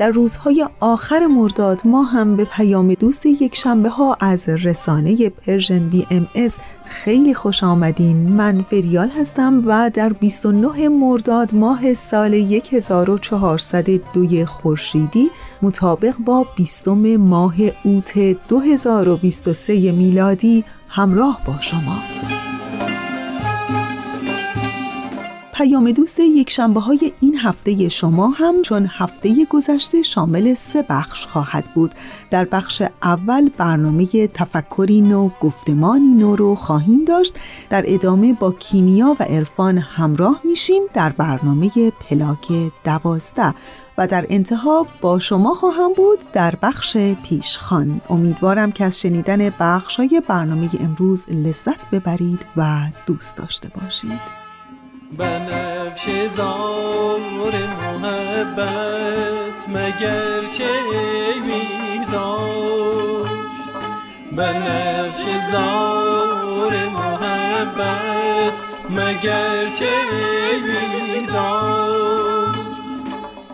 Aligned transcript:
در 0.00 0.10
روزهای 0.10 0.66
آخر 0.80 1.26
مرداد 1.26 1.80
ما 1.84 2.02
هم 2.02 2.36
به 2.36 2.44
پیام 2.44 2.94
دوست 2.94 3.26
یک 3.26 3.56
شنبه 3.56 3.88
ها 3.88 4.16
از 4.20 4.48
رسانه 4.48 5.30
Persian 5.30 5.88
BMS 5.88 6.58
خیلی 6.84 7.34
خوش 7.34 7.64
آمدین. 7.64 8.16
من 8.16 8.62
فریال 8.62 9.08
هستم 9.08 9.62
و 9.66 9.90
در 9.94 10.12
29 10.12 10.88
مرداد 10.88 11.54
ماه 11.54 11.94
سال 11.94 12.34
1402 12.34 14.46
خورشیدی 14.46 15.30
مطابق 15.62 16.16
با 16.16 16.46
20 16.56 16.88
ماه 16.88 17.54
اوت 17.84 18.18
2023 18.48 19.92
میلادی 19.92 20.64
همراه 20.88 21.40
با 21.46 21.54
شما. 21.60 21.96
پیام 25.60 25.90
دوست 25.90 26.20
یک 26.20 26.50
شنبه 26.50 26.80
های 26.80 27.12
این 27.20 27.38
هفته 27.38 27.88
شما 27.88 28.28
هم 28.28 28.62
چون 28.62 28.86
هفته 28.90 29.44
گذشته 29.50 30.02
شامل 30.02 30.54
سه 30.54 30.84
بخش 30.88 31.26
خواهد 31.26 31.68
بود. 31.74 31.94
در 32.30 32.44
بخش 32.44 32.82
اول 33.02 33.48
برنامه 33.48 34.06
تفکری 34.26 35.00
نو 35.00 35.30
گفتمانی 35.40 36.08
نو 36.08 36.36
رو 36.36 36.54
خواهیم 36.54 37.04
داشت. 37.04 37.34
در 37.70 37.84
ادامه 37.86 38.32
با 38.32 38.52
کیمیا 38.52 39.16
و 39.20 39.22
عرفان 39.22 39.78
همراه 39.78 40.40
میشیم 40.44 40.82
در 40.94 41.08
برنامه 41.08 41.70
پلاک 41.90 42.48
دوازده. 42.84 43.54
و 43.98 44.06
در 44.06 44.26
انتها 44.28 44.86
با 45.00 45.18
شما 45.18 45.54
خواهم 45.54 45.92
بود 45.92 46.18
در 46.32 46.54
بخش 46.62 46.96
پیشخان. 46.96 48.00
امیدوارم 48.10 48.72
که 48.72 48.84
از 48.84 49.00
شنیدن 49.00 49.50
بخش 49.60 49.96
های 49.96 50.22
برنامه 50.28 50.68
امروز 50.80 51.26
لذت 51.28 51.90
ببرید 51.90 52.40
و 52.56 52.78
دوست 53.06 53.36
داشته 53.36 53.68
باشید. 53.68 54.39
بنفش 55.18 56.08
زار 56.30 57.52
محبت 57.82 59.68
مگر 59.68 60.46
چه 60.52 60.68
می 61.46 62.00
بنفش 64.32 65.20
زار 65.52 66.88
محبت 66.88 68.52
مگر 68.90 69.70
چه 69.74 69.90
می 70.64 71.26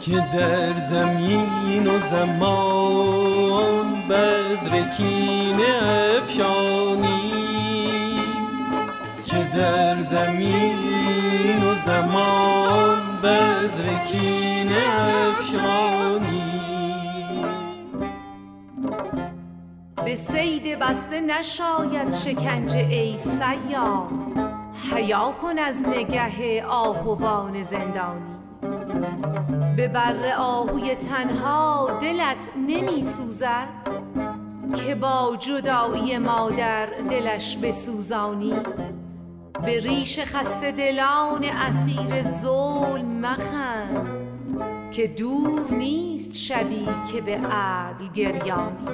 که 0.00 0.12
در 0.12 0.78
زمین 0.78 1.86
و 1.86 1.98
زمان 1.98 4.02
بزرکین 4.08 5.60
افشانی 6.20 7.75
در 9.56 10.00
زمین 10.00 11.64
و 11.64 11.74
زمان 11.74 13.02
بزرکین 13.22 14.68
افشانی. 14.72 16.52
به 20.04 20.14
سید 20.14 20.78
بسته 20.78 21.20
نشاید 21.20 22.12
شکنجه 22.12 22.78
ای 22.78 23.16
سیار 23.16 24.08
حیا 24.94 25.34
کن 25.42 25.58
از 25.58 25.76
نگه 25.88 26.64
آهوان 26.64 27.62
زندانی. 27.62 28.36
به 29.76 29.88
بر 29.88 30.34
آهوی 30.38 30.94
تنها 30.94 31.90
دلت 32.00 32.50
نمی 32.56 33.04
سوزد 33.04 33.68
که 34.74 34.94
با 34.94 35.36
جدایی 35.38 36.18
مادر 36.18 36.86
دلش 37.10 37.56
بسوزانی. 37.56 38.54
به 39.64 39.80
ریش 39.80 40.18
خسته 40.20 40.72
دلان 40.72 41.44
اسیر 41.44 42.22
ظلم 42.22 43.20
مخند 43.20 44.26
که 44.92 45.06
دور 45.06 45.66
نیست 45.70 46.36
شبی 46.36 46.88
که 47.12 47.20
به 47.20 47.38
عدل 47.38 48.06
گریانی. 48.14 48.86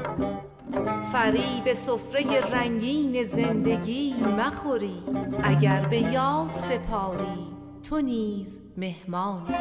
فریب 1.12 1.72
سفره 1.72 2.40
رنگین 2.40 3.22
زندگی 3.22 4.14
مخوری 4.38 5.02
اگر 5.42 5.80
به 5.80 5.98
یاد 5.98 6.54
سپاری 6.54 7.48
تو 7.82 8.00
نیز 8.00 8.60
مهمانی. 8.76 9.54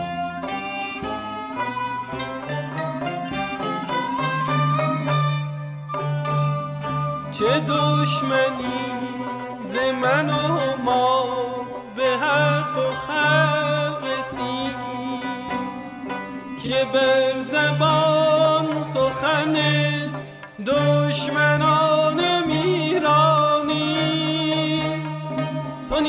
چه 7.31 7.59
دشمنی 7.59 9.00
ز 9.71 9.75
من 9.75 10.29
و 10.29 10.77
ما 10.83 11.25
به 11.95 12.07
حق 12.07 12.77
و 12.77 12.91
خلق 12.91 14.03
رسید 14.05 14.75
که 16.63 16.85
بر 16.93 17.43
زبان 17.43 18.83
سخن 18.83 19.55
دشمنان 20.67 22.45
میرانی. 22.47 23.97
تو 25.89 25.99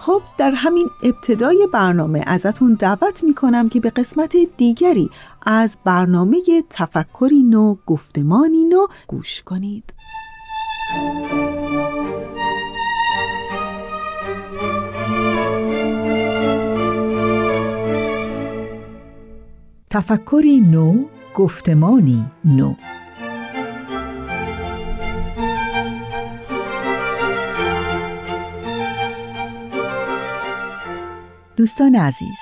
خب 0.00 0.22
در 0.38 0.50
همین 0.50 0.90
ابتدای 1.02 1.68
برنامه 1.72 2.22
ازتون 2.26 2.74
دعوت 2.74 3.24
می‌کنم 3.24 3.68
که 3.68 3.80
به 3.80 3.90
قسمت 3.90 4.36
دیگری 4.56 5.10
از 5.46 5.78
برنامه 5.84 6.38
تفکری 6.70 7.42
نو 7.42 7.76
گفتمانی 7.86 8.64
نو 8.64 8.86
گوش 9.06 9.42
کنید. 9.42 9.92
تفکری 19.90 20.60
نو 20.60 21.04
گفتمانی 21.34 22.24
نو 22.44 22.74
دوستان 31.60 31.94
عزیز 31.94 32.38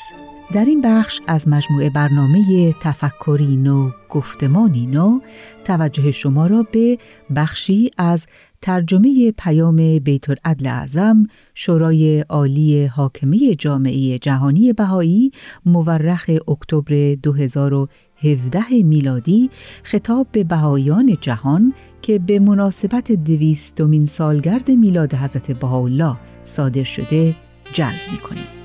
در 0.53 0.65
این 0.65 0.81
بخش 0.81 1.20
از 1.26 1.49
مجموعه 1.49 1.91
برنامه 1.91 2.73
تفکری 2.81 3.56
نو 3.56 3.91
گفتمانی 4.11 4.87
نو 4.87 5.20
توجه 5.65 6.11
شما 6.12 6.47
را 6.47 6.67
به 6.73 6.99
بخشی 7.37 7.91
از 7.99 8.26
ترجمه 8.62 9.32
پیام 9.38 9.99
بیت 9.99 10.31
العدل 10.31 10.67
اعظم 10.67 11.26
شورای 11.55 12.20
عالی 12.20 12.87
حاکمی 12.87 13.55
جامعه 13.55 14.19
جهانی 14.19 14.73
بهایی 14.73 15.32
مورخ 15.67 16.31
اکتبر 16.49 17.14
2017 17.14 18.61
میلادی 18.71 19.50
خطاب 19.82 20.26
به 20.32 20.44
بهایان 20.44 21.17
جهان 21.21 21.75
که 22.03 22.19
به 22.19 22.38
مناسبت 22.38 23.12
دویستمین 23.12 24.06
سالگرد 24.06 24.71
میلاد 24.71 25.14
حضرت 25.14 25.53
بهاءالله 25.53 26.17
صادر 26.44 26.85
شده 26.85 27.35
جلب 27.73 28.12
می‌کنیم. 28.12 28.58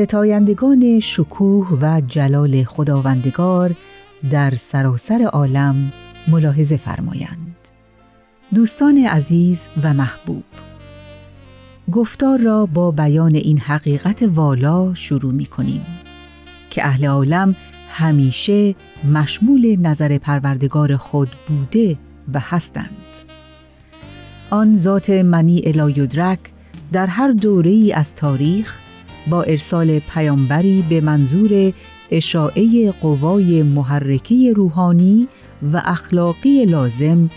ستایندگان 0.00 1.00
شکوه 1.00 1.78
و 1.82 2.00
جلال 2.00 2.64
خداوندگار 2.64 3.74
در 4.30 4.54
سراسر 4.54 5.22
عالم 5.22 5.92
ملاحظه 6.28 6.76
فرمایند. 6.76 7.56
دوستان 8.54 8.98
عزیز 8.98 9.68
و 9.82 9.94
محبوب 9.94 10.44
گفتار 11.92 12.38
را 12.38 12.66
با 12.66 12.90
بیان 12.90 13.34
این 13.34 13.58
حقیقت 13.58 14.22
والا 14.22 14.94
شروع 14.94 15.32
می 15.32 15.46
کنیم 15.46 15.86
که 16.70 16.86
اهل 16.86 17.06
عالم 17.06 17.56
همیشه 17.90 18.74
مشمول 19.12 19.76
نظر 19.80 20.18
پروردگار 20.18 20.96
خود 20.96 21.28
بوده 21.46 21.98
و 22.34 22.40
هستند. 22.40 23.16
آن 24.50 24.74
ذات 24.74 25.10
منی 25.10 25.62
الایدرک 25.64 26.40
در 26.92 27.06
هر 27.06 27.32
دوره 27.32 27.70
ای 27.70 27.92
از 27.92 28.14
تاریخ 28.14 28.79
با 29.26 29.42
ارسال 29.42 29.98
پیامبری 29.98 30.84
به 30.88 31.00
منظور 31.00 31.72
اشاعه 32.10 32.90
قوای 32.90 33.62
محرکه 33.62 34.52
روحانی 34.56 35.28
و 35.62 35.82
اخلاقی 35.84 36.64
لازم 36.64 37.30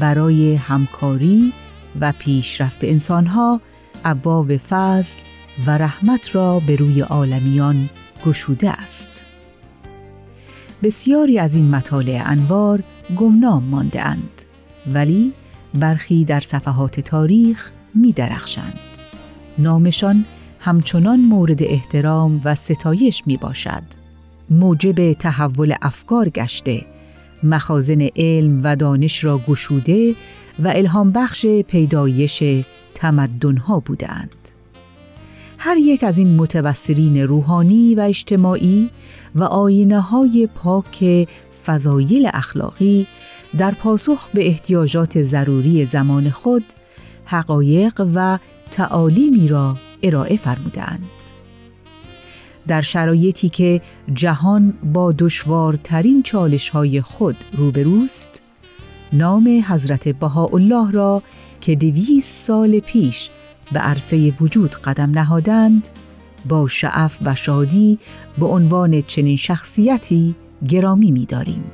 برای 0.00 0.54
همکاری 0.54 1.52
و 2.00 2.12
پیشرفت 2.18 2.84
انسانها 2.84 3.60
ابواب 4.04 4.56
فضل 4.56 5.18
و 5.66 5.78
رحمت 5.78 6.34
را 6.34 6.60
به 6.60 6.76
روی 6.76 7.00
عالمیان 7.00 7.90
گشوده 8.26 8.70
است. 8.70 9.24
بسیاری 10.82 11.38
از 11.38 11.54
این 11.54 11.70
مطالع 11.70 12.22
انوار 12.26 12.82
گمنام 13.16 13.64
مانده 13.64 14.02
اند 14.02 14.42
ولی 14.92 15.32
برخی 15.74 16.24
در 16.24 16.40
صفحات 16.40 17.00
تاریخ 17.00 17.70
می 17.94 18.12
درخشند. 18.12 18.78
نامشان 19.58 20.24
همچنان 20.60 21.20
مورد 21.20 21.62
احترام 21.62 22.40
و 22.44 22.54
ستایش 22.54 23.22
می 23.26 23.36
باشد. 23.36 23.82
موجب 24.50 25.12
تحول 25.12 25.74
افکار 25.82 26.28
گشته، 26.28 26.84
مخازن 27.42 28.08
علم 28.16 28.60
و 28.64 28.76
دانش 28.76 29.24
را 29.24 29.38
گشوده 29.38 30.14
و 30.58 30.68
الهام 30.68 31.12
بخش 31.12 31.46
پیدایش 31.46 32.42
تمدنها 32.94 33.80
بودند. 33.80 34.34
هر 35.58 35.76
یک 35.76 36.04
از 36.04 36.18
این 36.18 36.36
متبصرین 36.36 37.16
روحانی 37.16 37.94
و 37.94 38.00
اجتماعی 38.00 38.90
و 39.34 39.44
آینه 39.44 40.00
های 40.00 40.48
پاک 40.54 41.28
فضایل 41.66 42.30
اخلاقی 42.32 43.06
در 43.58 43.70
پاسخ 43.70 44.28
به 44.34 44.46
احتیاجات 44.46 45.22
ضروری 45.22 45.84
زمان 45.84 46.30
خود 46.30 46.64
حقایق 47.24 48.06
و 48.14 48.38
تعالیمی 48.70 49.48
را 49.48 49.76
ارائه 50.02 50.36
فرمودند. 50.36 51.10
در 52.66 52.80
شرایطی 52.80 53.48
که 53.48 53.80
جهان 54.14 54.74
با 54.92 55.12
دشوارترین 55.12 56.22
چالش 56.22 56.68
های 56.68 57.00
خود 57.00 57.36
روبروست، 57.52 58.42
نام 59.12 59.64
حضرت 59.68 60.08
بهاءالله 60.08 60.90
را 60.90 61.22
که 61.60 61.74
دویست 61.74 62.46
سال 62.46 62.80
پیش 62.80 63.30
به 63.72 63.80
عرصه 63.80 64.32
وجود 64.40 64.70
قدم 64.70 65.10
نهادند، 65.10 65.88
با 66.48 66.68
شعف 66.68 67.18
و 67.24 67.34
شادی 67.34 67.98
به 68.38 68.46
عنوان 68.46 69.02
چنین 69.02 69.36
شخصیتی 69.36 70.34
گرامی 70.68 71.10
می‌داریم. 71.10 71.64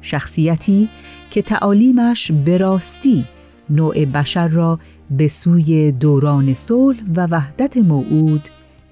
شخصیتی 0.00 0.88
که 1.30 1.42
تعالیمش 1.42 2.32
به 2.44 2.58
راستی 2.58 3.24
نوع 3.70 4.04
بشر 4.04 4.48
را 4.48 4.78
به 5.10 5.28
سوی 5.28 5.92
دوران 5.92 6.54
صلح 6.54 6.98
و 7.16 7.26
وحدت 7.26 7.76
موعود 7.76 8.48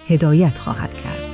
هدایت 0.07 0.59
خواهد 0.59 0.93
کرد. 0.93 1.33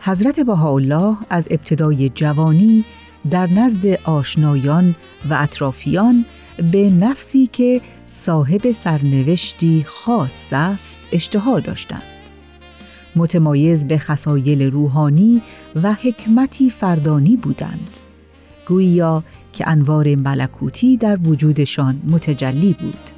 حضرت 0.00 0.40
بهاءالله 0.40 1.16
از 1.30 1.48
ابتدای 1.50 2.08
جوانی 2.08 2.84
در 3.30 3.46
نزد 3.46 3.86
آشنایان 4.04 4.94
و 5.30 5.38
اطرافیان 5.40 6.24
به 6.72 6.90
نفسی 6.90 7.46
که 7.46 7.80
صاحب 8.06 8.70
سرنوشتی 8.70 9.84
خاص 9.86 10.52
است 10.52 11.00
اشتهار 11.12 11.60
داشتند. 11.60 12.15
متمایز 13.16 13.86
به 13.86 13.98
خسایل 13.98 14.62
روحانی 14.62 15.42
و 15.82 15.92
حکمتی 15.92 16.70
فردانی 16.70 17.36
بودند. 17.36 17.90
گویا 18.68 19.22
که 19.52 19.68
انوار 19.68 20.14
ملکوتی 20.14 20.96
در 20.96 21.18
وجودشان 21.24 22.02
متجلی 22.08 22.76
بود. 22.80 23.10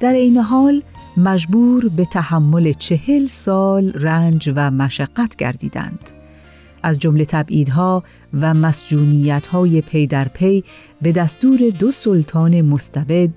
در 0.00 0.12
این 0.12 0.36
حال 0.36 0.82
مجبور 1.16 1.88
به 1.88 2.04
تحمل 2.04 2.72
چهل 2.72 3.26
سال 3.26 3.92
رنج 3.92 4.52
و 4.56 4.70
مشقت 4.70 5.36
گردیدند. 5.36 6.10
از 6.82 6.98
جمله 6.98 7.24
تبعیدها 7.24 8.02
و 8.40 8.54
مسجونیتهای 8.54 9.80
پی 9.80 10.06
در 10.06 10.28
پی 10.28 10.64
به 11.02 11.12
دستور 11.12 11.58
دو 11.78 11.90
سلطان 11.90 12.62
مستبد 12.62 13.30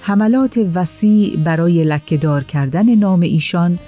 حملات 0.00 0.60
وسیع 0.74 1.36
برای 1.36 1.84
لکهدار 1.84 2.44
کردن 2.44 2.94
نام 2.94 3.20
ایشان 3.20 3.78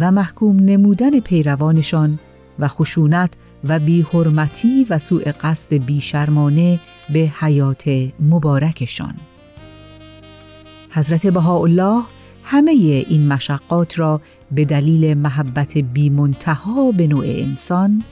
و 0.00 0.12
محکوم 0.12 0.56
نمودن 0.56 1.20
پیروانشان 1.20 2.18
و 2.58 2.68
خشونت 2.68 3.30
و 3.64 3.78
بیحرمتی 3.78 4.86
و 4.90 4.98
سوء 4.98 5.32
قصد 5.40 5.74
بیشرمانه 5.74 6.80
به 7.12 7.32
حیات 7.40 7.84
مبارکشان. 8.20 9.14
حضرت 10.90 11.26
بهاءالله 11.26 12.02
همه 12.44 12.70
این 13.08 13.28
مشقات 13.28 13.98
را 13.98 14.20
به 14.52 14.64
دلیل 14.64 15.14
محبت 15.18 15.78
بیمنتها 15.78 16.92
به 16.92 17.06
نوع 17.06 17.24
انسان 17.26 18.02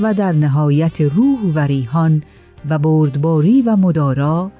و 0.00 0.14
در 0.14 0.32
نهایت 0.32 1.00
روح 1.00 1.40
و 1.54 1.58
ریحان 1.58 2.22
و 2.68 2.78
بردباری 2.78 3.62
و 3.62 3.76
مدارا 3.76 4.50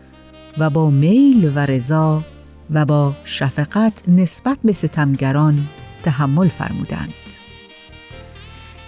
و 0.58 0.70
با 0.70 0.90
میل 0.90 1.52
و 1.54 1.58
رضا 1.58 2.22
و 2.70 2.84
با 2.84 3.14
شفقت 3.24 4.08
نسبت 4.08 4.58
به 4.64 4.72
ستمگران 4.72 5.58
تحمل 6.06 6.48
فرمودند. 6.48 7.12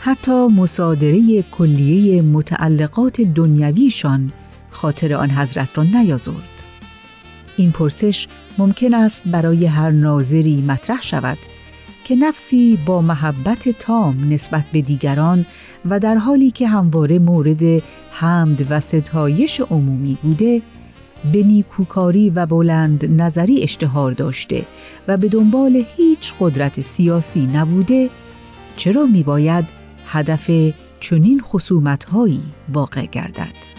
حتی 0.00 0.46
مصادره 0.46 1.42
کلیه 1.42 2.22
متعلقات 2.22 3.20
دنیویشان 3.20 4.32
خاطر 4.70 5.14
آن 5.14 5.30
حضرت 5.30 5.78
را 5.78 5.84
نیازرد. 5.84 6.64
این 7.56 7.72
پرسش 7.72 8.28
ممکن 8.58 8.94
است 8.94 9.28
برای 9.28 9.66
هر 9.66 9.90
ناظری 9.90 10.62
مطرح 10.62 11.02
شود 11.02 11.38
که 12.04 12.16
نفسی 12.16 12.78
با 12.86 13.00
محبت 13.00 13.68
تام 13.68 14.32
نسبت 14.32 14.64
به 14.72 14.82
دیگران 14.82 15.46
و 15.90 16.00
در 16.00 16.14
حالی 16.14 16.50
که 16.50 16.68
همواره 16.68 17.18
مورد 17.18 17.82
حمد 18.10 18.66
و 18.70 18.80
ستایش 18.80 19.60
عمومی 19.60 20.18
بوده 20.22 20.62
به 21.32 21.42
نیکوکاری 21.42 22.30
و 22.30 22.46
بلند 22.46 23.22
نظری 23.22 23.62
اشتهار 23.62 24.12
داشته 24.12 24.64
و 25.08 25.16
به 25.16 25.28
دنبال 25.28 25.84
هیچ 25.96 26.34
قدرت 26.40 26.80
سیاسی 26.80 27.46
نبوده 27.46 28.10
چرا 28.76 29.06
می 29.06 29.22
باید 29.22 29.64
هدف 30.06 30.50
چنین 31.00 31.40
خصومتهایی 31.40 32.42
واقع 32.68 33.06
گردد؟ 33.06 33.78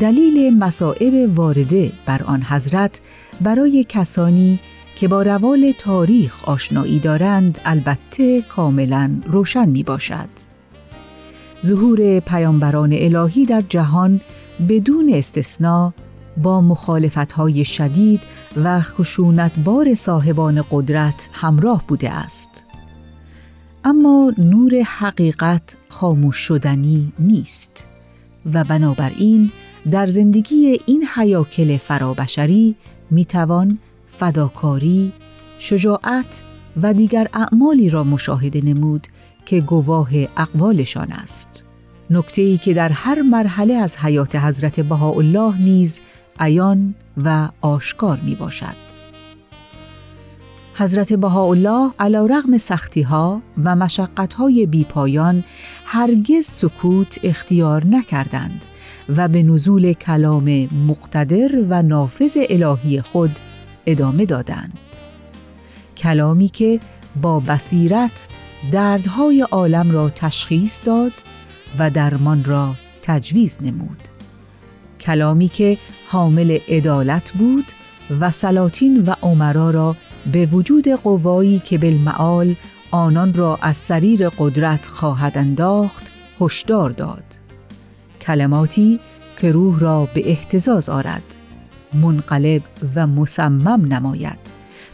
دلیل 0.00 0.58
مسائب 0.58 1.38
وارده 1.38 1.92
بر 2.06 2.22
آن 2.22 2.42
حضرت 2.42 3.00
برای 3.40 3.86
کسانی 3.88 4.58
که 4.96 5.08
با 5.08 5.22
روال 5.22 5.72
تاریخ 5.78 6.44
آشنایی 6.44 6.98
دارند 6.98 7.60
البته 7.64 8.42
کاملا 8.42 9.10
روشن 9.26 9.68
می 9.68 9.82
باشد. 9.82 10.28
ظهور 11.66 12.20
پیامبران 12.20 12.92
الهی 12.92 13.46
در 13.46 13.62
جهان 13.68 14.20
بدون 14.68 15.10
استثنا 15.14 15.92
با 16.36 16.60
مخالفت‌های 16.60 17.64
شدید 17.64 18.20
و 18.64 18.80
خشونتبار 18.80 19.94
صاحبان 19.94 20.64
قدرت 20.70 21.28
همراه 21.32 21.84
بوده 21.88 22.10
است. 22.10 22.64
اما 23.84 24.32
نور 24.38 24.82
حقیقت 24.82 25.76
خاموش 25.88 26.36
شدنی 26.36 27.12
نیست 27.18 27.86
و 28.52 28.64
بنابراین 28.64 29.50
در 29.90 30.06
زندگی 30.06 30.78
این 30.86 31.04
حیاکل 31.14 31.76
فرابشری 31.76 32.74
می‌توان 33.10 33.78
فداکاری، 34.06 35.12
شجاعت 35.58 36.42
و 36.82 36.94
دیگر 36.94 37.28
اعمالی 37.32 37.90
را 37.90 38.04
مشاهده 38.04 38.60
نمود 38.64 39.06
که 39.46 39.60
گواه 39.60 40.10
اقوالشان 40.36 41.12
است. 41.12 41.64
نکته 42.10 42.42
ای 42.42 42.58
که 42.58 42.74
در 42.74 42.88
هر 42.88 43.22
مرحله 43.22 43.74
از 43.74 43.96
حیات 43.96 44.36
حضرت 44.36 44.80
بهاءالله 44.80 45.62
نیز 45.62 46.00
عیان 46.40 46.94
و 47.24 47.48
آشکار 47.60 48.20
می 48.22 48.34
باشد. 48.34 48.88
حضرت 50.74 51.12
بهاءالله 51.12 51.90
علا 51.98 52.26
رغم 52.26 52.58
سختی 52.58 53.02
ها 53.02 53.42
و 53.64 53.76
مشقت 53.76 54.34
های 54.34 54.66
بیپایان 54.66 55.44
هرگز 55.84 56.44
سکوت 56.44 57.18
اختیار 57.22 57.86
نکردند 57.86 58.64
و 59.16 59.28
به 59.28 59.42
نزول 59.42 59.92
کلام 59.92 60.68
مقتدر 60.88 61.58
و 61.68 61.82
نافذ 61.82 62.36
الهی 62.50 63.00
خود 63.00 63.38
ادامه 63.86 64.24
دادند. 64.24 64.78
کلامی 65.96 66.48
که 66.48 66.80
با 67.22 67.40
بصیرت 67.40 68.26
دردهای 68.72 69.40
عالم 69.40 69.90
را 69.90 70.10
تشخیص 70.10 70.80
داد 70.86 71.12
و 71.78 71.90
درمان 71.90 72.44
را 72.44 72.74
تجویز 73.02 73.58
نمود. 73.62 74.08
کلامی 75.00 75.48
که 75.48 75.78
حامل 76.08 76.58
عدالت 76.68 77.32
بود 77.32 77.64
و 78.20 78.30
سلاطین 78.30 79.04
و 79.04 79.14
عمرا 79.22 79.70
را 79.70 79.96
به 80.32 80.46
وجود 80.46 80.88
قوایی 80.88 81.58
که 81.58 81.78
بالمعال 81.78 82.54
آنان 82.90 83.34
را 83.34 83.58
از 83.62 83.76
سریر 83.76 84.28
قدرت 84.28 84.86
خواهد 84.86 85.38
انداخت 85.38 86.06
هشدار 86.40 86.90
داد 86.90 87.24
کلماتی 88.20 89.00
که 89.36 89.52
روح 89.52 89.78
را 89.78 90.08
به 90.14 90.30
احتزاز 90.30 90.88
آرد 90.88 91.36
منقلب 91.94 92.62
و 92.94 93.06
مصمم 93.06 93.92
نماید 93.94 94.38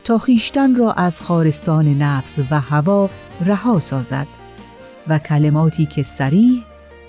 تا 0.05 0.19
خیشتن 0.19 0.77
را 0.77 0.93
از 0.93 1.21
خارستان 1.21 1.89
نفس 1.89 2.39
و 2.51 2.61
هوا 2.61 3.11
رها 3.47 3.79
سازد 3.79 4.27
و 5.09 5.19
کلماتی 5.19 5.87
که 5.87 6.03
سریح 6.03 6.63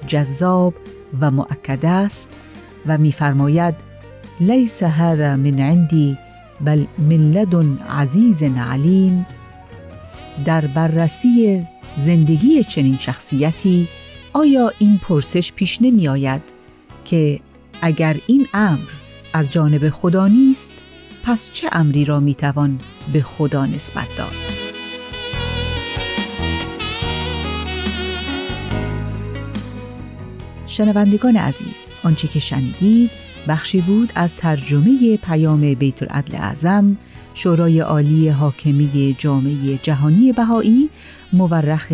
جذاب 0.08 0.74
و 1.22 1.32
مؤکد 1.32 1.86
است 1.86 2.38
و 2.88 2.98
می‌فرماید 2.98 3.76
لیس 4.40 4.84
هذا 4.84 5.36
من 5.36 5.60
عندی 5.60 6.18
بل 6.62 6.86
من 6.98 7.32
لدن 7.32 7.78
عزیز 7.90 8.44
علیم 8.44 9.26
در 10.46 10.68
بررسی 10.68 11.68
زندگی 11.98 12.64
چنین 12.64 12.98
شخصیتی 12.98 13.88
آیا 14.34 14.72
این 14.80 14.98
پرسش 14.98 15.52
پیش 15.54 15.82
نمی 15.82 16.08
آید 16.08 16.42
که 17.06 17.40
اگر 17.82 18.18
این 18.28 18.48
امر 18.54 18.90
از 19.34 19.52
جانب 19.52 19.90
خدا 19.90 20.28
نیست 20.28 20.74
پس 21.24 21.50
چه 21.54 21.70
امری 21.72 22.06
را 22.06 22.20
می 22.20 22.36
توان 22.36 22.78
به 23.14 23.22
خدا 23.22 23.66
نسبت 23.66 24.08
داد؟ 24.18 24.55
شنوندگان 30.76 31.38
عزیز 31.38 31.90
آنچه 32.04 32.28
که 32.28 32.40
شنیدید 32.40 33.12
بخشی 33.48 33.82
بود 33.82 34.12
از 34.16 34.36
ترجمه 34.36 35.18
پیام 35.18 35.74
بیت 35.74 36.04
العدل 36.04 36.36
اعظم 36.36 36.98
شورای 37.34 37.80
عالی 37.80 38.30
حاکمی 38.30 39.16
جامعه 39.18 39.78
جهانی 39.78 40.32
بهایی 40.32 40.90
مورخ 41.34 41.94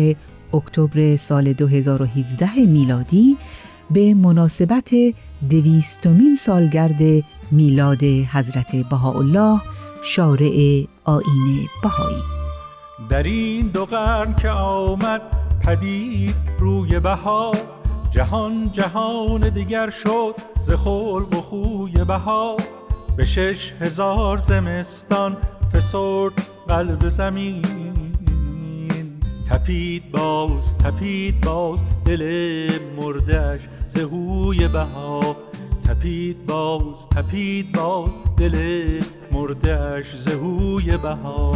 اکتبر 0.54 1.16
سال 1.16 1.52
2017 1.52 2.66
میلادی 2.66 3.36
به 3.90 4.14
مناسبت 4.14 4.90
دویستمین 5.50 6.34
سالگرد 6.34 7.24
میلاد 7.50 8.02
حضرت 8.04 8.76
بهاءالله 8.76 9.60
شارع 10.04 10.84
آین 11.04 11.68
بهایی. 11.82 12.22
در 13.08 13.22
این 13.22 13.66
دو 13.66 13.84
قرن 13.84 14.34
که 14.34 14.48
آمد 14.48 15.22
پدید 15.60 16.34
روی 16.58 17.00
بها 17.00 17.52
جهان 18.12 18.72
جهان 18.72 19.48
دیگر 19.48 19.90
شد 19.90 20.34
ز 20.60 20.70
خلق 20.70 21.36
و 21.36 21.40
خوی 21.40 22.04
بها 22.04 22.56
به 23.16 23.24
شش 23.24 23.72
هزار 23.80 24.38
زمستان 24.38 25.36
فسرد 25.72 26.32
قلب 26.68 27.08
زمین. 27.08 27.62
تپید 29.50 30.10
باز 30.10 30.78
تپید 30.78 31.40
باز 31.40 31.82
دل 32.04 32.70
مردش 32.96 33.60
زهوی 33.86 34.68
بها 34.68 35.36
تپید 35.88 36.46
باز 36.46 37.08
تپید 37.08 37.72
باز 37.72 38.10
دل 38.36 38.86
مردش 39.32 40.14
زهوی 40.14 40.96
بها 40.96 41.52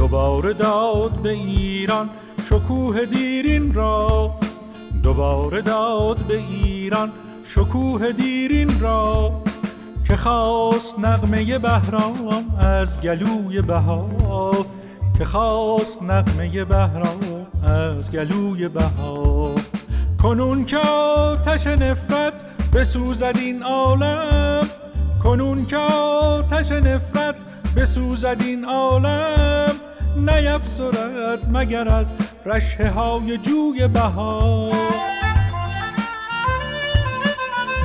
دوباره 0.00 0.52
داد 0.52 1.10
به 1.10 1.30
ایران 1.30 2.10
شکوه 2.44 3.04
دیرین 3.04 3.74
را. 3.74 4.30
دوباره 5.02 5.62
داد 5.62 6.18
به 6.18 6.36
ایران 6.36 7.10
شکوه 7.44 8.12
دیرین 8.12 8.80
را. 8.80 9.32
که 10.08 10.16
خواست 10.16 10.98
نغمه 10.98 11.58
بهرام 11.58 12.56
از 12.58 13.02
گلوی 13.02 13.62
بها 13.62 14.08
که 15.18 15.24
خواست 15.24 16.02
نغمه 16.02 16.64
بهرام 16.64 17.46
از 17.64 18.10
گلوی 18.12 18.68
بها 18.68 19.50
کنون 20.22 20.64
که 20.64 20.78
آتش 20.78 21.66
نفرت 21.66 22.44
بسوزد 22.74 23.36
این 23.38 23.62
عالم. 23.62 24.68
کنون 25.22 25.66
که 25.66 25.76
آتش 25.76 26.72
نفرت 26.72 27.36
بسوزد 27.76 28.36
این 28.40 28.64
عالم. 28.64 29.79
نیفسرد 30.16 31.38
مگر 31.52 31.88
از 31.88 32.06
رشه 32.46 32.90
های 32.90 33.38
جوی 33.38 33.88
بها 33.88 34.70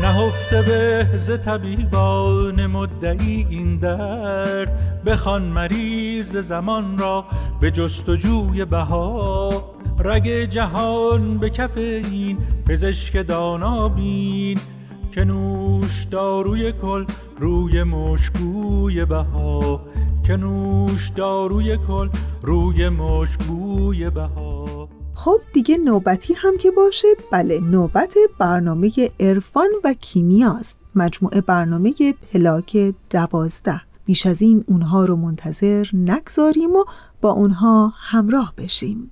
نهفته 0.02 0.62
به 0.62 1.08
ز 1.18 1.40
طبیبان 1.40 2.66
مدعی 2.66 3.48
این 3.50 3.78
درد 3.78 4.72
بخوان 5.06 5.42
مریض 5.42 6.38
زمان 6.38 6.98
را 6.98 7.26
به 7.62 7.72
جستجوی 7.72 8.66
بها 8.66 9.50
رگ 10.00 10.30
جهان 10.30 11.38
به 11.38 11.50
کف 11.50 11.78
این 11.78 12.38
پزشک 12.68 13.28
دانا 13.28 13.90
بین 13.90 14.60
که 15.16 15.24
نوش 15.24 16.04
داروی 16.04 16.72
کل 16.72 17.06
روی 17.40 17.84
مشکوی 17.84 19.06
بها 19.06 19.82
که 20.28 20.36
نوش 20.36 21.10
داروی 21.10 21.78
کل 21.88 22.10
روی 22.42 22.90
مشکوی 22.90 24.10
بها 24.10 24.90
خب 25.14 25.42
دیگه 25.54 25.78
نوبتی 25.78 26.34
هم 26.34 26.58
که 26.58 26.72
باشه 26.72 27.08
بله 27.32 27.60
نوبت 27.60 28.16
برنامه 28.40 28.92
عرفان 29.20 29.68
و 29.84 29.94
کیمیاست. 29.94 30.78
مجموعه 30.96 31.42
برنامه 31.42 31.94
پلاک 32.34 32.94
دوازده. 33.10 33.82
بیش 34.06 34.26
از 34.26 34.42
این 34.42 34.64
اونها 34.68 35.06
رو 35.06 35.16
منتظر 35.16 35.88
نگذاریم 35.94 36.76
و 36.76 36.84
با 37.22 37.32
اونها 37.32 37.94
همراه 37.96 38.54
بشیم. 38.58 39.12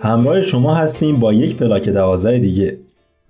همراه 0.00 0.40
شما 0.40 0.74
هستیم 0.74 1.16
با 1.16 1.32
یک 1.32 1.56
پلاک 1.56 1.88
دوازده 1.88 2.38
دیگه. 2.38 2.78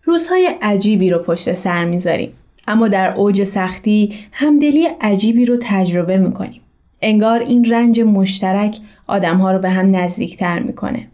روزهای 0.04 0.48
عجیبی 0.62 1.10
رو 1.10 1.18
پشت 1.18 1.52
سر 1.52 1.84
می‌ذاریم. 1.84 2.30
اما 2.68 2.88
در 2.88 3.14
اوج 3.16 3.44
سختی 3.44 4.12
همدلی 4.32 4.86
عجیبی 5.00 5.44
رو 5.44 5.56
تجربه 5.60 6.16
می‌کنیم. 6.16 6.60
انگار 7.02 7.40
این 7.40 7.72
رنج 7.72 8.00
مشترک 8.00 8.78
آدمها 9.06 9.52
رو 9.52 9.58
به 9.58 9.70
هم 9.70 9.96
نزدیکتر 9.96 10.58
می‌کنه. 10.58 11.06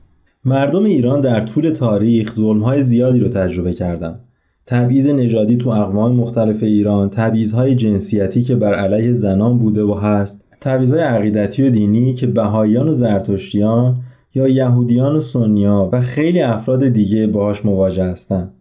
مردم 0.45 0.85
ایران 0.85 1.21
در 1.21 1.41
طول 1.41 1.71
تاریخ 1.71 2.33
ظلمهای 2.33 2.83
زیادی 2.83 3.19
رو 3.19 3.29
تجربه 3.29 3.73
کردن 3.73 4.21
تبعیض 4.67 5.09
نژادی 5.09 5.57
تو 5.57 5.71
اقوام 5.71 6.17
مختلف 6.17 6.63
ایران 6.63 7.11
تبعیضهای 7.11 7.75
جنسیتی 7.75 8.43
که 8.43 8.55
بر 8.55 8.75
علیه 8.75 9.13
زنان 9.13 9.59
بوده 9.59 9.83
و 9.83 9.95
هست 9.95 10.45
تبعیضهای 10.61 11.03
عقیدتی 11.03 11.63
و 11.63 11.71
دینی 11.71 12.15
که 12.15 12.27
بهاییان 12.27 12.89
و 12.89 12.93
زرتشتیان 12.93 13.97
یا 14.35 14.49
یهودیان 14.49 15.17
و 15.17 15.21
سنیا 15.21 15.89
و 15.93 16.01
خیلی 16.01 16.43
افراد 16.43 16.89
دیگه 16.89 17.27
باهاش 17.27 17.65
مواجه 17.65 18.05
هستن 18.05 18.53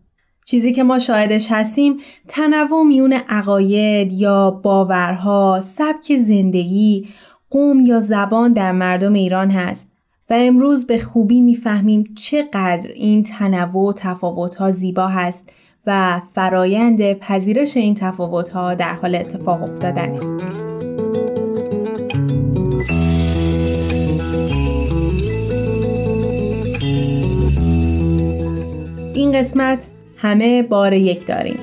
چیزی 0.46 0.72
که 0.72 0.84
ما 0.84 1.00
شاهدش 1.00 1.48
هستیم 1.52 1.98
تنوع 2.28 2.84
میون 2.88 3.14
عقاید 3.14 4.14
یا 4.14 4.52
باورها، 4.52 5.60
سبک 5.64 6.18
زندگی، 6.18 7.08
قوم 7.50 7.80
یا 7.80 8.02
زبان 8.02 8.52
در 8.52 8.72
مردم 8.72 9.14
ایران 9.14 9.52
هست 9.52 9.94
و 10.30 10.34
امروز 10.38 10.88
به 10.88 10.98
خوبی 10.98 11.42
می‌فهمیم 11.42 12.04
چقدر 12.18 12.92
این 12.96 13.24
تنوع 13.24 13.90
و 13.90 13.94
تفاوتها 13.94 14.72
زیبا 14.72 15.08
هست 15.08 15.50
و 15.88 16.22
فرایند 16.34 17.14
پذیرش 17.14 17.78
این 17.78 17.94
تفاوتها 17.94 18.74
در 18.74 18.94
حال 18.94 19.16
اتفاق 19.16 19.64
افتادنه. 19.64 20.20
این 29.24 29.40
قسمت 29.40 29.90
همه 30.18 30.64
بار 30.64 30.94
یک 30.94 31.28
داریم. 31.28 31.60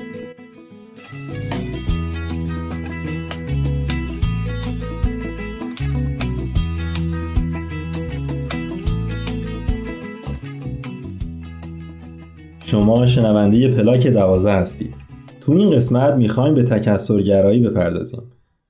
شما 12.65 13.05
شنونده 13.05 13.67
پلاک 13.67 14.07
دوازه 14.07 14.51
هستید. 14.51 14.95
تو 15.41 15.51
این 15.51 15.71
قسمت 15.71 16.13
می‌خوایم 16.13 16.53
به 16.53 16.63
تکسرگرایی 16.63 17.59
بپردازیم. 17.59 18.21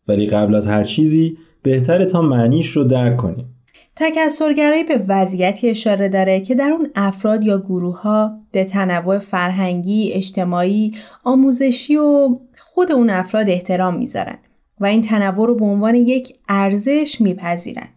ولی 0.07 0.27
قبل 0.27 0.55
از 0.55 0.67
هر 0.67 0.83
چیزی 0.83 1.37
بهتره 1.63 2.05
تا 2.05 2.21
معنیش 2.21 2.67
رو 2.67 2.83
درک 2.83 3.17
کنیم. 3.17 3.55
تکسرگرایی 3.95 4.83
به 4.83 5.05
وضعیتی 5.07 5.69
اشاره 5.69 6.09
داره 6.09 6.41
که 6.41 6.55
در 6.55 6.69
اون 6.69 6.89
افراد 6.95 7.43
یا 7.43 7.57
گروه 7.57 8.01
ها 8.01 8.39
به 8.51 8.63
تنوع 8.63 9.19
فرهنگی، 9.19 10.11
اجتماعی، 10.13 10.95
آموزشی 11.23 11.95
و 11.95 12.39
خود 12.57 12.91
اون 12.91 13.09
افراد 13.09 13.49
احترام 13.49 13.97
می‌ذارن 13.97 14.37
و 14.79 14.85
این 14.85 15.01
تنوع 15.01 15.47
رو 15.47 15.55
به 15.55 15.65
عنوان 15.65 15.95
یک 15.95 16.33
ارزش 16.49 17.21
میپذیرن. 17.21 17.87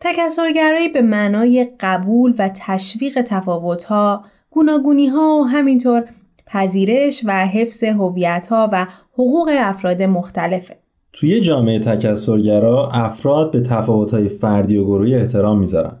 تکسرگرایی 0.00 0.88
به 0.88 1.02
معنای 1.02 1.68
قبول 1.80 2.34
و 2.38 2.50
تشویق 2.54 3.22
تفاوت‌ها، 3.22 4.24
گوناگونی‌ها 4.50 5.40
و 5.40 5.44
همینطور 5.44 6.04
پذیرش 6.46 7.22
و 7.24 7.46
حفظ 7.46 7.84
هویت‌ها 7.84 8.68
و 8.72 8.86
حقوق 9.12 9.50
افراد 9.58 10.02
مختلفه. 10.02 10.76
توی 11.18 11.40
جامعه 11.40 11.78
تکسرگرا 11.78 12.90
افراد 12.92 13.50
به 13.50 13.60
تفاوت‌های 13.60 14.28
فردی 14.28 14.76
و 14.76 14.84
گروهی 14.84 15.14
احترام 15.14 15.58
می‌ذارن 15.58 15.92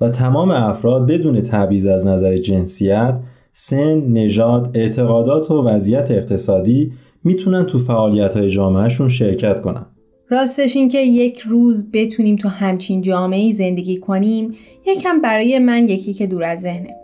و 0.00 0.08
تمام 0.08 0.50
افراد 0.50 1.06
بدون 1.06 1.40
تبعیض 1.40 1.86
از 1.86 2.06
نظر 2.06 2.36
جنسیت، 2.36 3.20
سن، 3.52 4.00
نژاد، 4.00 4.70
اعتقادات 4.74 5.50
و 5.50 5.62
وضعیت 5.62 6.10
اقتصادی 6.10 6.92
می‌تونن 7.24 7.66
تو 7.66 7.78
فعالیت‌های 7.78 8.50
جامعهشون 8.50 9.08
شرکت 9.08 9.60
کنن. 9.60 9.86
راستش 10.28 10.76
این 10.76 10.88
که 10.88 10.98
یک 10.98 11.38
روز 11.38 11.90
بتونیم 11.92 12.36
تو 12.36 12.48
همچین 12.48 13.02
جامعه 13.02 13.52
زندگی 13.52 13.96
کنیم 13.96 14.54
یکم 14.86 15.20
برای 15.20 15.58
من 15.58 15.86
یکی 15.86 16.12
که 16.12 16.26
دور 16.26 16.44
از 16.44 16.60
ذهنه. 16.60 16.99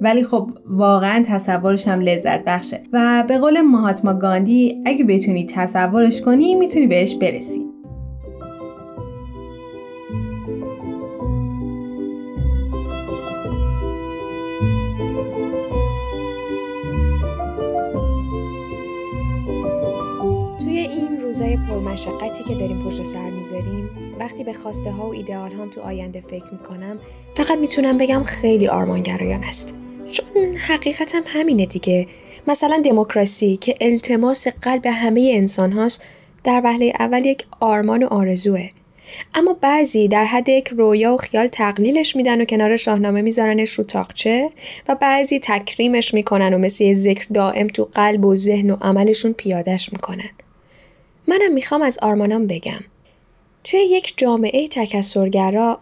ولی 0.00 0.24
خب 0.24 0.50
واقعا 0.66 1.24
تصورش 1.26 1.88
هم 1.88 2.00
لذت 2.00 2.44
بخشه. 2.44 2.82
و 2.92 3.24
به 3.28 3.38
قول 3.38 3.60
مهاتما 3.60 4.14
گاندی 4.14 4.82
اگه 4.86 5.04
بتونی 5.04 5.46
تصورش 5.46 6.20
کنی 6.20 6.54
می‌تونی 6.54 6.86
بهش 6.86 7.14
برسی. 7.14 7.70
روزای 21.30 21.56
پرمشقتی 21.56 22.44
که 22.44 22.54
داریم 22.54 22.84
پشت 22.84 23.02
سر 23.02 23.30
می‌ذاریم 23.30 23.90
وقتی 24.20 24.44
به 24.44 24.52
خواسته 24.52 24.90
ها 24.90 25.08
و 25.08 25.12
ایدئال 25.12 25.52
هم 25.52 25.70
تو 25.70 25.80
آینده 25.80 26.20
فکر 26.20 26.46
می‌کنم 26.52 26.98
فقط 27.36 27.58
می‌تونم 27.58 27.98
بگم 27.98 28.22
خیلی 28.22 28.68
آرمانگرایان 28.68 29.44
است. 29.44 29.74
چون 30.10 30.56
حقیقت 30.56 31.14
هم 31.14 31.22
همینه 31.26 31.66
دیگه. 31.66 32.06
مثلا 32.46 32.82
دموکراسی 32.84 33.56
که 33.56 33.74
التماس 33.80 34.48
قلب 34.48 34.86
همه 34.86 35.32
انسان 35.34 35.72
هاست 35.72 36.04
در 36.44 36.60
وهله 36.64 36.92
اول 36.98 37.26
یک 37.26 37.44
آرمان 37.60 38.02
و 38.02 38.06
آرزوه. 38.06 38.68
اما 39.34 39.56
بعضی 39.60 40.08
در 40.08 40.24
حد 40.24 40.48
یک 40.48 40.68
رویا 40.68 41.14
و 41.14 41.16
خیال 41.16 41.46
تقلیلش 41.46 42.16
میدن 42.16 42.40
و 42.40 42.44
کنار 42.44 42.76
شاهنامه 42.76 43.22
میذارنش 43.22 43.70
رو 43.70 43.84
تاقچه 43.84 44.50
و 44.88 44.94
بعضی 44.94 45.40
تکریمش 45.42 46.14
می‌کنن 46.14 46.54
و 46.54 46.58
مثل 46.58 46.94
ذکر 46.94 47.26
دائم 47.34 47.66
تو 47.66 47.88
قلب 47.94 48.24
و 48.24 48.36
ذهن 48.36 48.70
و 48.70 48.76
عملشون 48.80 49.32
پیادش 49.32 49.92
می‌کنن. 49.92 50.30
منم 51.28 51.52
می‌خوام 51.52 51.82
از 51.82 51.98
آرمانم 52.02 52.46
بگم. 52.46 52.80
توی 53.64 53.80
یک 53.80 54.14
جامعه 54.16 54.68
تکسرگرا 54.68 55.80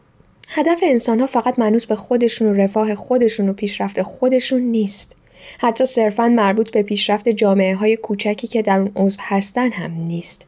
هدف 0.51 0.79
انسان 0.83 1.21
ها 1.21 1.27
فقط 1.27 1.59
منوط 1.59 1.85
به 1.85 1.97
خودشون 1.97 2.49
و 2.49 2.53
رفاه 2.53 2.95
خودشون 2.95 3.49
و 3.49 3.53
پیشرفت 3.53 4.03
خودشون 4.03 4.61
نیست. 4.61 5.17
حتی 5.59 5.85
صرفا 5.85 6.29
مربوط 6.29 6.71
به 6.71 6.83
پیشرفت 6.83 7.29
جامعه 7.29 7.75
های 7.75 7.97
کوچکی 7.97 8.47
که 8.47 8.63
در 8.63 8.79
اون 8.79 8.93
عضو 8.97 9.19
هستن 9.23 9.73
هم 9.73 9.93
نیست. 9.93 10.47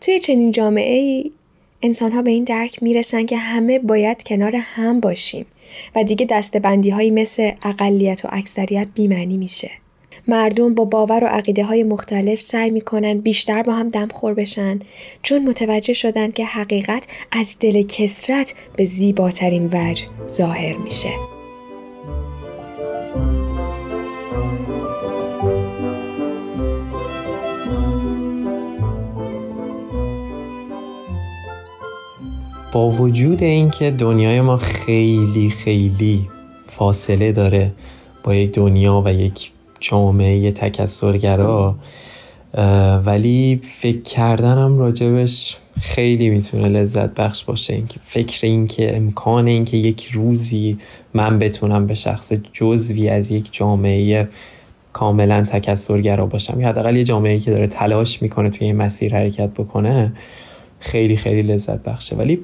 توی 0.00 0.20
چنین 0.20 0.50
جامعه 0.50 0.94
ای 0.94 1.32
انسان 1.82 2.12
ها 2.12 2.22
به 2.22 2.30
این 2.30 2.44
درک 2.44 2.82
می‌رسن 2.82 3.26
که 3.26 3.36
همه 3.36 3.78
باید 3.78 4.22
کنار 4.22 4.56
هم 4.56 5.00
باشیم 5.00 5.46
و 5.96 6.04
دیگه 6.04 6.26
دستبندی 6.30 6.90
هایی 6.90 7.10
مثل 7.10 7.50
اقلیت 7.62 8.24
و 8.24 8.28
اکثریت 8.32 8.88
بیمعنی 8.94 9.36
میشه. 9.36 9.70
مردم 10.28 10.74
با 10.74 10.84
باور 10.84 11.24
و 11.24 11.26
عقیده 11.26 11.64
های 11.64 11.82
مختلف 11.84 12.40
سعی 12.40 12.70
می‌کنن 12.70 13.18
بیشتر 13.18 13.62
با 13.62 13.72
هم 13.72 13.88
دمخور 13.88 14.34
بشن 14.34 14.80
چون 15.22 15.48
متوجه 15.48 15.92
شدن 15.92 16.30
که 16.30 16.44
حقیقت 16.44 17.06
از 17.32 17.56
دل 17.60 17.82
کسرت 17.82 18.54
به 18.76 18.84
زیباترین 18.84 19.70
وجه 19.72 20.04
ظاهر 20.28 20.76
میشه. 20.76 21.10
با 32.72 32.90
وجود 32.90 33.42
اینکه 33.42 33.90
دنیای 33.90 34.40
ما 34.40 34.56
خیلی 34.56 35.50
خیلی 35.50 36.28
فاصله 36.66 37.32
داره 37.32 37.72
با 38.24 38.34
یک 38.34 38.52
دنیا 38.52 39.02
و 39.04 39.12
یک 39.12 39.50
جامعه 39.80 40.52
تکسرگرا. 40.52 41.74
ولی 43.04 43.60
فکر 43.62 44.02
کردنم 44.02 44.78
راجبش 44.78 45.56
خیلی 45.80 46.30
می‌تونه 46.30 46.68
لذت 46.68 47.14
بخش 47.14 47.44
باشه. 47.44 47.74
اینکه 47.74 48.00
فکر 48.04 48.46
اینکه 48.46 48.96
امکان 48.96 49.46
اینکه 49.46 49.76
یک 49.76 50.08
روزی 50.12 50.78
من 51.14 51.38
بتونم 51.38 51.86
به 51.86 51.94
شخص 51.94 52.32
جزوی 52.52 53.08
از 53.08 53.30
یک 53.30 53.48
جامعه 53.52 54.28
کاملا 54.92 55.44
تکسرگرا 55.44 56.26
باشم. 56.26 56.60
یا 56.60 56.68
حداقل 56.68 56.96
یه 56.96 57.04
جامعه 57.04 57.38
که 57.38 57.50
داره 57.50 57.66
تلاش 57.66 58.22
می‌کنه 58.22 58.50
توی 58.50 58.66
این 58.66 58.76
مسیر 58.76 59.14
حرکت 59.14 59.50
بکنه 59.50 60.12
خیلی 60.80 61.16
خیلی 61.16 61.42
لذت 61.42 61.82
بخشه. 61.82 62.16
ولی 62.16 62.40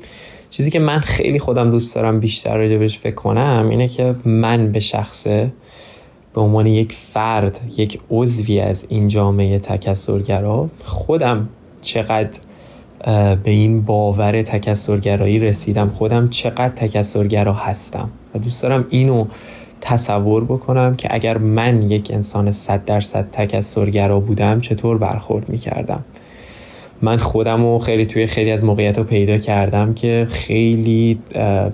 چیزی 0.50 0.70
که 0.70 0.78
من 0.78 1.00
خیلی 1.00 1.38
خودم 1.38 1.70
دوست 1.70 1.94
دارم 1.94 2.20
بیشتر 2.20 2.56
راجبش 2.56 2.98
فکر 2.98 3.14
کنم 3.14 3.66
اینه 3.70 3.88
که 3.88 4.14
من 4.24 4.72
به 4.72 4.80
شخصه 4.80 5.52
به 6.34 6.40
عنوان 6.40 6.66
یک 6.66 6.92
فرد 6.92 7.60
یک 7.76 8.00
عضوی 8.10 8.60
از 8.60 8.86
این 8.88 9.08
جامعه 9.08 9.58
تکسرگرا 9.58 10.68
خودم 10.84 11.48
چقدر 11.82 12.40
به 13.34 13.50
این 13.50 13.82
باور 13.82 14.42
تکسرگرایی 14.42 15.38
رسیدم 15.38 15.88
خودم 15.88 16.28
چقدر 16.28 16.68
تکسرگرا 16.68 17.52
هستم. 17.52 18.08
و 18.34 18.38
دوست 18.38 18.62
دارم 18.62 18.86
اینو 18.90 19.26
تصور 19.80 20.44
بکنم 20.44 20.96
که 20.96 21.14
اگر 21.14 21.38
من 21.38 21.90
یک 21.90 22.10
انسان 22.14 22.50
صد 22.50 22.84
درصد 22.84 23.30
تکسرگرا 23.32 24.20
بودم 24.20 24.60
چطور 24.60 24.98
برخورد 24.98 25.48
می‌کردم. 25.48 26.04
من 27.02 27.16
خودم 27.16 27.62
رو 27.62 27.78
خیلی 27.78 28.06
توی 28.06 28.26
خیلی 28.26 28.50
از 28.50 28.64
موقعیت 28.64 28.98
رو 28.98 29.04
پیدا 29.04 29.38
کردم 29.38 29.94
که 29.94 30.26
خیلی 30.30 31.18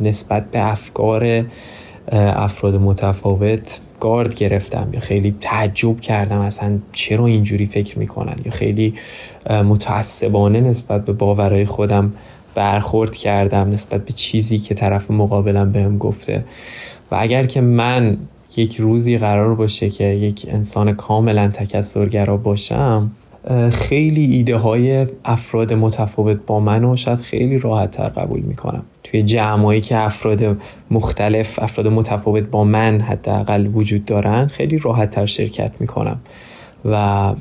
نسبت 0.00 0.50
به 0.50 0.70
افکار 0.70 1.44
افراد 2.12 2.74
متفاوت 2.74 3.80
گارد 4.00 4.34
گرفتم 4.34 4.88
یا 4.92 5.00
خیلی 5.00 5.34
تعجب 5.40 6.00
کردم 6.00 6.38
اصلا 6.38 6.78
چرا 6.92 7.26
اینجوری 7.26 7.66
فکر 7.66 7.98
می‌کنن 7.98 8.34
یا 8.44 8.52
خیلی 8.52 8.94
متعصبانه 9.50 10.60
نسبت 10.60 11.04
به 11.04 11.12
باورهای 11.12 11.64
خودم 11.64 12.12
برخورد 12.54 13.16
کردم 13.16 13.70
نسبت 13.70 14.04
به 14.04 14.12
چیزی 14.12 14.58
که 14.58 14.74
طرف 14.74 15.10
مقابلم 15.10 15.72
بهم 15.72 15.98
گفته. 15.98 16.44
و 17.10 17.16
اگر 17.20 17.46
که 17.46 17.60
من 17.60 18.16
یک 18.56 18.76
روزی 18.76 19.18
قرار 19.18 19.54
باشه 19.54 19.90
که 19.90 20.04
یک 20.04 20.46
انسان 20.50 20.92
کاملا 20.92 21.48
تکسرگرا 21.48 22.36
باشم 22.36 23.10
خیلی 23.72 24.24
ایده 24.24 24.56
های 24.56 25.06
افراد 25.24 25.72
متفاوت 25.72 26.38
با 26.46 26.60
من 26.60 26.84
و 26.84 26.96
شاید 26.96 27.18
خیلی 27.18 27.58
راحت 27.58 27.90
تر 27.90 28.08
قبول 28.08 28.40
می‌کنم. 28.40 28.82
توی 29.10 29.22
جمعایی 29.22 29.80
که 29.80 29.96
افراد 29.96 30.56
مختلف 30.90 31.58
افراد 31.58 31.86
متفاوت 31.86 32.42
با 32.42 32.64
من 32.64 33.00
حداقل 33.00 33.66
وجود 33.66 34.04
دارن 34.04 34.46
خیلی 34.46 34.78
راحت 34.78 35.10
تر 35.10 35.26
شرکت 35.26 35.72
می‌کنم 35.80 36.20
و 36.84 37.32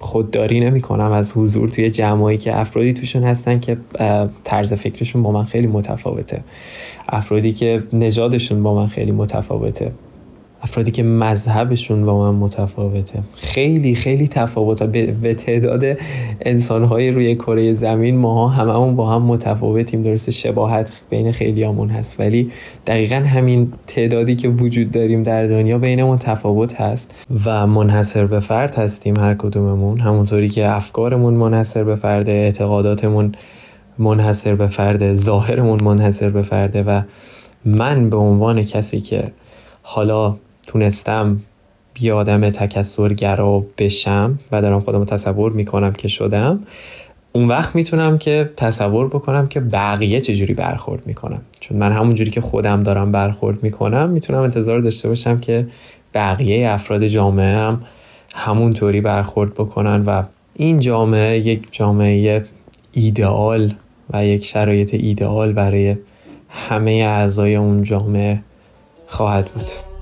خودداری 0.00 0.60
نمی 0.60 0.80
کنم 0.80 1.12
از 1.12 1.32
حضور 1.36 1.68
توی 1.68 1.90
جمعایی 1.90 2.38
که 2.38 2.60
افرادی 2.60 2.92
توشون 2.92 3.24
هستن 3.24 3.60
که 3.60 3.76
طرز 4.44 4.72
فکرشون 4.72 5.22
با 5.22 5.32
من 5.32 5.44
خیلی 5.44 5.66
متفاوته. 5.66 6.44
افرادی 7.08 7.52
که 7.52 7.82
نژادشون 7.92 8.62
با 8.62 8.74
من 8.74 8.86
خیلی 8.86 9.12
متفاوته. 9.12 9.92
افرادی 10.64 10.90
که 10.90 11.02
مذهبشون 11.02 12.04
با 12.04 12.32
من 12.32 12.38
متفاوته. 12.38 13.22
خیلی 13.34 13.94
خیلی 13.94 14.28
تفاوت 14.28 14.82
به 14.82 15.34
تعداد 15.34 15.84
انسانهای 16.40 17.10
روی 17.10 17.34
کره 17.34 17.72
زمین 17.72 18.16
ماها 18.16 18.48
هممون 18.48 18.96
با 18.96 19.10
هم 19.10 19.22
متفاوتیم 19.22 20.02
درسته 20.02 20.32
شباهت 20.32 20.92
بین 21.10 21.32
خیلیامون 21.32 21.88
هست 21.88 22.20
ولی 22.20 22.50
دقیقا 22.86 23.16
همین 23.16 23.72
تعدادی 23.86 24.36
که 24.36 24.48
وجود 24.48 24.90
داریم 24.90 25.22
در 25.22 25.46
دنیا 25.46 25.78
بینمون 25.78 26.18
تفاوت 26.18 26.80
هست 26.80 27.14
و 27.44 27.66
منحصر 27.66 28.26
به 28.26 28.40
فرد 28.40 28.74
هستیم 28.74 29.16
هر 29.16 29.34
کدوممون. 29.34 30.00
همونطوری 30.00 30.48
که 30.48 30.70
افکارمون 30.70 31.34
منحصر 31.34 31.84
به 31.84 31.96
فرد 31.96 32.28
اعتقاداتمون 32.28 33.34
منحصر 33.98 34.54
به 34.54 34.66
فرد 34.66 35.14
ظاهرمون 35.14 35.82
منحصر 35.82 36.30
به 36.30 36.42
فرده 36.42 36.82
و 36.82 37.02
من 37.64 38.10
به 38.10 38.16
عنوان 38.16 38.62
کسی 38.62 39.00
که 39.00 39.24
حالا 39.82 40.36
تونستم 40.66 41.40
بی 41.94 42.10
آدم 42.10 42.50
تکسرگرا 42.50 43.64
بشم 43.78 44.38
و 44.52 44.62
دارم 44.62 44.80
خودم 44.80 45.04
تصور 45.04 45.52
می‌کنم 45.52 45.92
که 45.92 46.08
شدم 46.08 46.60
اون 47.32 47.48
وقت 47.48 47.74
می‌تونم 47.74 48.18
که 48.18 48.50
تصور 48.56 49.08
بکنم 49.08 49.48
که 49.48 49.60
بقیه 49.60 50.20
چجوری 50.20 50.54
برخورد 50.54 51.06
می‌کنم 51.06 51.40
چون 51.60 51.78
من 51.78 51.92
همونجوری 51.92 52.30
که 52.30 52.40
خودم 52.40 52.82
دارم 52.82 53.12
برخورد 53.12 53.62
می‌کنم 53.62 54.10
می‌تونم 54.10 54.38
انتظار 54.38 54.80
داشته 54.80 55.08
باشم 55.08 55.40
که 55.40 55.66
بقیه 56.14 56.70
افراد 56.70 57.06
جامعه 57.06 57.56
هم 57.56 57.82
همونطوری 58.34 59.00
برخورد 59.00 59.54
بکنن 59.54 60.02
و 60.02 60.22
این 60.54 60.80
جامعه 60.80 61.38
یک 61.38 61.68
جامعه 61.70 62.44
ایدئال 62.92 63.72
و 64.12 64.26
یک 64.26 64.44
شرایط 64.44 64.94
ایدئال 64.94 65.52
برای 65.52 65.96
همه 66.48 66.92
اعضای 66.92 67.56
اون 67.56 67.82
جامعه 67.82 68.40
خواهد 69.06 69.48
بود. 69.48 69.93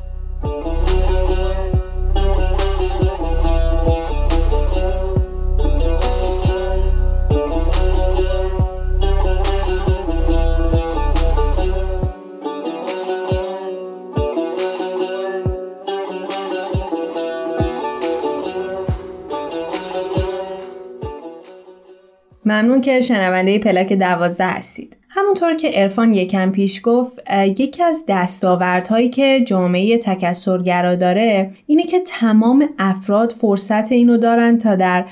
ممنون 22.44 22.81
که 22.81 23.00
شنونده 23.00 23.59
پلاک 23.59 23.92
دوازده 23.92 24.46
هستید. 24.46 24.96
همونطور 25.09 25.55
که 25.55 25.83
ارفان 25.83 26.12
یکم 26.12 26.50
پیش 26.50 26.81
گفت 26.85 27.31
یکی 27.31 27.83
از 27.83 28.05
دستاوردهایی 28.09 29.09
که 29.09 29.40
جامعه 29.40 29.98
تکسرگرا 29.98 30.94
داره 30.94 31.50
اینه 31.66 31.85
که 31.85 32.00
تمام 32.07 32.68
افراد 32.78 33.33
فرصت 33.33 33.92
اینو 33.92 34.16
دارن 34.16 34.59
تا 34.59 34.76
در 34.76 35.05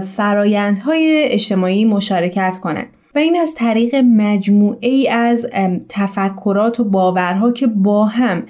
فرایندهای 0.00 1.24
اجتماعی 1.30 1.84
مشارکت 1.84 2.58
کنن 2.62 2.86
و 3.14 3.18
این 3.18 3.40
از 3.40 3.54
طریق 3.54 3.94
مجموعه 3.94 4.88
ای 4.88 5.08
از 5.08 5.50
تفکرات 5.88 6.80
و 6.80 6.84
باورها 6.84 7.52
که 7.52 7.66
با 7.66 8.04
هم 8.04 8.46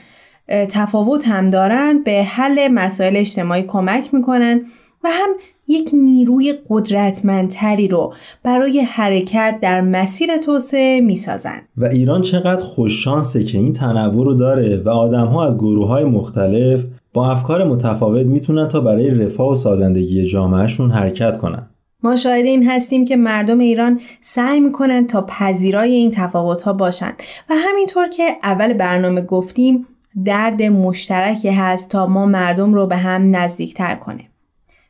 تفاوت 0.49 1.29
هم 1.29 1.51
دارن 1.51 2.03
به 2.03 2.25
حل 2.25 2.69
مسائل 2.69 3.17
اجتماعی 3.17 3.63
کمک 3.63 4.15
می‌کنن 4.15 4.61
و 5.05 5.09
هم 5.11 5.31
یک 5.69 5.91
نیروی 5.93 6.55
قدرتمندتری 6.69 7.89
رو 7.89 8.13
برای 8.43 8.81
حرکت 8.81 9.59
در 9.63 9.81
مسیر 9.81 10.37
توسعه 10.37 11.01
می‌سازن 11.01 11.61
و 11.77 11.85
ایران 11.85 12.23
چقدر 12.23 12.65
خوششانسه 12.65 13.45
که 13.45 13.59
این 13.59 13.73
تنوع 13.73 14.25
رو 14.25 14.35
داره 14.35 14.83
و 14.85 14.89
آدم 14.89 15.27
ها 15.27 15.47
از 15.47 15.59
گروه 15.59 15.89
های 15.89 16.05
مختلف 16.05 16.85
با 17.13 17.31
افکار 17.31 17.65
متفاوت 17.65 18.27
می‌تونن 18.27 18.69
تا 18.69 18.81
برای 18.81 19.11
رفاه 19.11 19.53
و 19.53 19.55
سازندگی 19.55 20.25
جامعهشون 20.25 20.91
حرکت 20.91 21.39
کنن 21.39 21.67
ما 22.03 22.17
شاهد 22.17 22.45
این 22.45 22.71
هستیم 22.71 23.05
که 23.05 23.17
مردم 23.17 23.59
ایران 23.59 24.01
سعی 24.21 24.61
می‌کنن 24.61 25.07
تا 25.07 25.23
پذیرای 25.29 25.95
این 25.95 26.11
تفاوت 26.11 26.63
ها 26.63 26.73
باشن 26.73 27.13
و 27.51 27.55
همینطور 27.55 28.09
که 28.09 28.23
اول 28.43 28.73
برنامه 28.73 29.21
گفتیم 29.21 29.87
درد 30.25 30.63
مشترکی 30.63 31.49
هست 31.49 31.91
تا 31.91 32.07
ما 32.07 32.27
مردم 32.27 32.75
رو 32.75 32.87
به 32.87 32.97
هم 32.97 33.37
نزدیکتر 33.37 33.95
کنه. 33.95 34.25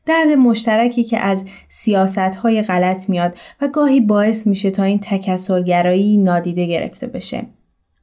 درد 0.06 0.28
مشترکی 0.28 1.04
که 1.04 1.18
از 1.18 1.44
سیاست 1.68 2.18
های 2.18 2.62
غلط 2.62 3.10
میاد 3.10 3.34
و 3.60 3.68
گاهی 3.68 4.00
باعث 4.00 4.46
میشه 4.46 4.70
تا 4.70 4.82
این 4.82 4.98
تکسرگرایی 5.02 6.16
نادیده 6.16 6.66
گرفته 6.66 7.06
بشه. 7.06 7.46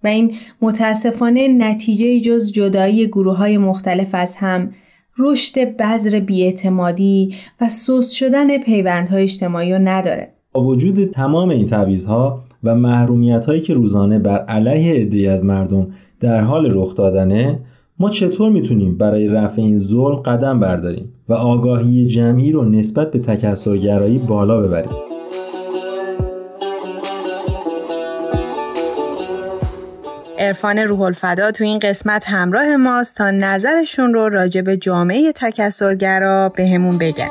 و 0.03 0.07
این 0.07 0.35
متاسفانه 0.61 1.47
نتیجه 1.47 2.19
جز 2.19 2.51
جدایی 2.51 3.07
گروه 3.07 3.37
های 3.37 3.57
مختلف 3.57 4.09
از 4.13 4.35
هم 4.35 4.71
رشد 5.17 5.77
بذر 5.77 6.19
بیاعتمادی 6.19 7.35
و 7.61 7.69
سوس 7.69 8.11
شدن 8.11 8.57
پیوندهای 8.57 9.23
اجتماعی 9.23 9.73
رو 9.73 9.79
نداره. 9.79 10.33
با 10.51 10.63
وجود 10.63 11.05
تمام 11.05 11.49
این 11.49 11.67
تعویضها 11.67 12.43
و 12.63 12.75
محرومیت 12.75 13.45
هایی 13.45 13.61
که 13.61 13.73
روزانه 13.73 14.19
بر 14.19 14.45
علیه 14.45 14.93
عدهای 14.93 15.27
از 15.27 15.45
مردم 15.45 15.87
در 16.19 16.41
حال 16.41 16.71
رخ 16.73 16.95
دادنه 16.95 17.59
ما 17.99 18.09
چطور 18.09 18.51
می‌تونیم 18.51 18.97
برای 18.97 19.27
رفع 19.27 19.61
این 19.61 19.77
ظلم 19.77 20.15
قدم 20.15 20.59
برداریم 20.59 21.13
و 21.31 21.33
آگاهی 21.33 22.05
جمعی 22.05 22.51
رو 22.51 22.65
نسبت 22.65 23.11
به 23.11 23.19
تکسرگرایی 23.19 24.19
بالا 24.19 24.61
ببریم 24.61 24.91
عرفان 30.39 30.77
روح 30.77 31.01
الفدا 31.01 31.51
تو 31.51 31.63
این 31.63 31.79
قسمت 31.79 32.25
همراه 32.29 32.75
ماست 32.75 33.17
تا 33.17 33.31
نظرشون 33.31 34.13
رو 34.13 34.29
راجع 34.29 34.61
به 34.61 34.77
جامعه 34.77 35.31
تکسرگرا 35.31 36.49
بهمون 36.49 36.97
به 36.97 37.11
بگن. 37.11 37.29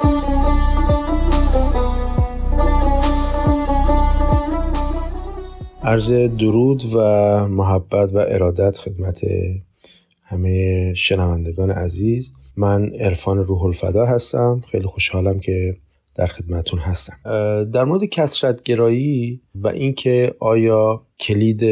عرض 5.82 6.12
درود 6.12 6.82
و 6.94 6.98
محبت 7.48 8.14
و 8.14 8.18
ارادت 8.28 8.78
خدمت 8.78 9.20
همه 10.30 10.94
شنوندگان 10.94 11.70
عزیز 11.70 12.32
من 12.56 12.94
عرفان 12.94 13.38
روح 13.38 13.62
الفدا 13.62 14.06
هستم. 14.06 14.62
خیلی 14.70 14.86
خوشحالم 14.86 15.38
که 15.38 15.76
در 16.14 16.26
خدمتون 16.26 16.78
هستم. 16.78 17.16
در 17.72 17.84
مورد 17.84 18.04
کسرت 18.04 18.62
گرایی 18.62 19.40
و 19.54 19.68
اینکه 19.68 20.34
آیا 20.40 21.06
کلید 21.20 21.62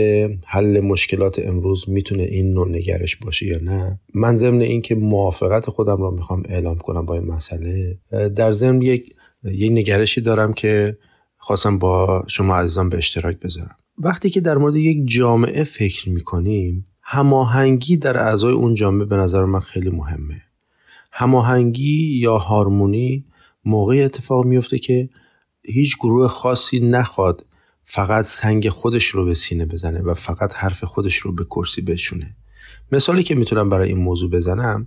حل 0.44 0.80
مشکلات 0.80 1.38
امروز 1.44 1.88
می‌تونه 1.88 2.22
این 2.22 2.52
نوع 2.52 2.68
نگرش 2.68 3.16
باشه 3.16 3.46
یا 3.46 3.58
نه 3.62 4.00
من 4.14 4.36
ضمن 4.36 4.60
اینکه 4.60 4.94
موافقت 4.94 5.70
خودم 5.70 6.02
را 6.02 6.10
می‌خوام 6.10 6.42
اعلام 6.48 6.78
کنم 6.78 7.06
با 7.06 7.14
این 7.14 7.24
مسئله. 7.24 7.98
در 8.36 8.52
ضمن 8.52 8.82
یک 8.82 9.14
یک 9.44 9.72
نگرشی 9.72 10.20
دارم 10.20 10.52
که 10.52 10.98
خواستم 11.36 11.78
با 11.78 12.24
شما 12.28 12.56
عزیزان 12.56 12.88
به 12.88 12.96
اشتراک 12.96 13.40
بذارم. 13.40 13.76
وقتی 13.98 14.30
که 14.30 14.40
در 14.40 14.56
مورد 14.58 14.76
یک 14.76 14.98
جامعه 15.06 15.64
فکر 15.64 16.08
می‌کنیم 16.08 16.86
هماهنگی 17.10 17.96
در 17.96 18.18
اعضای 18.18 18.52
اون 18.52 18.74
جامعه 18.74 19.04
به 19.04 19.16
نظر 19.16 19.44
من 19.44 19.60
خیلی 19.60 19.90
مهمه. 19.90 20.42
هماهنگی 21.12 22.18
یا 22.18 22.38
هارمونی 22.38 23.24
موقعی 23.64 24.02
اتفاق 24.02 24.44
میفته 24.44 24.78
که 24.78 25.08
هیچ 25.64 25.96
گروه 25.96 26.28
خاصی 26.28 26.80
نخواد 26.80 27.46
فقط 27.80 28.24
سنگ 28.24 28.68
خودش 28.68 29.06
رو 29.06 29.24
به 29.24 29.34
سینه 29.34 29.66
بزنه 29.66 30.02
و 30.02 30.14
فقط 30.14 30.54
حرف 30.54 30.84
خودش 30.84 31.16
رو 31.16 31.32
به 31.32 31.44
کرسی 31.44 31.82
بشونه. 31.82 32.36
مثالی 32.92 33.22
که 33.22 33.34
می‌تونم 33.34 33.70
برای 33.70 33.88
این 33.88 33.98
موضوع 33.98 34.30
بزنم 34.30 34.86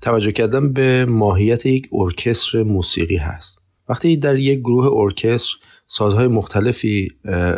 توجه 0.00 0.32
کردن 0.32 0.72
به 0.72 1.04
ماهیت 1.04 1.66
یک 1.66 1.88
ارکستر 1.92 2.62
موسیقی 2.62 3.16
هست. 3.16 3.58
وقتی 3.88 4.16
در 4.16 4.38
یک 4.38 4.58
گروه 4.58 5.02
ارکستر 5.02 5.56
سازهای 5.94 6.28
مختلفی 6.28 7.10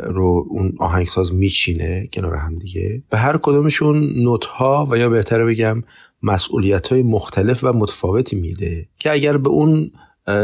رو 0.05 0.47
اون 0.49 0.73
آهنگساز 0.79 1.35
میچینه 1.35 2.09
کنار 2.13 2.35
هم 2.35 2.59
دیگه. 2.59 3.03
به 3.11 3.19
هر 3.19 3.37
کدومشون 3.37 4.13
نوت 4.17 4.45
ها 4.45 4.89
و 4.91 4.99
یا 4.99 5.09
بهتره 5.09 5.45
بگم 5.45 5.83
مسئولیت 6.23 6.89
های 6.89 7.03
مختلف 7.03 7.65
و 7.65 7.73
متفاوتی 7.73 8.37
میده 8.37 8.89
که 8.99 9.13
اگر 9.13 9.37
به 9.37 9.49
اون 9.49 9.91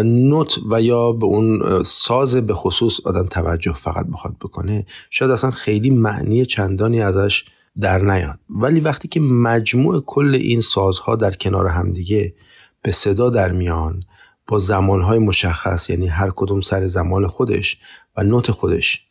نوت 0.05 0.59
و 0.71 0.83
یا 0.83 1.13
به 1.13 1.27
اون 1.27 1.83
ساز 1.83 2.37
به 2.37 2.55
خصوص 2.55 3.01
آدم 3.07 3.27
توجه 3.27 3.73
فقط 3.73 4.07
بخواد 4.07 4.37
بکنه 4.41 4.87
شاید 5.11 5.31
اصلا 5.31 5.51
خیلی 5.51 5.91
معنی 5.91 6.47
چندانی 6.47 7.03
ازش 7.03 7.45
در 7.81 7.99
نیاد. 7.99 8.39
ولی 8.51 8.81
وقتی 8.81 9.09
که 9.09 9.21
مجموع 9.21 10.01
کل 10.07 10.35
این 10.35 10.61
سازها 10.61 11.17
در 11.17 11.31
کنار 11.31 11.67
همدیگه 11.67 12.35
به 12.83 12.93
صدا 12.93 13.31
در 13.31 13.53
میان 13.53 14.03
با 14.51 14.59
زمانهای 14.59 15.19
مشخص 15.19 15.91
یعنی 15.91 16.07
هر 16.07 16.31
کدوم 16.37 16.61
سر 16.61 16.87
زمان 16.87 17.27
خودش 17.27 17.79
و 18.17 18.23
نوت 18.23 18.51
خودش 18.51 19.07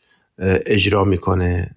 اجرا 0.66 1.04
می‌کنه 1.04 1.76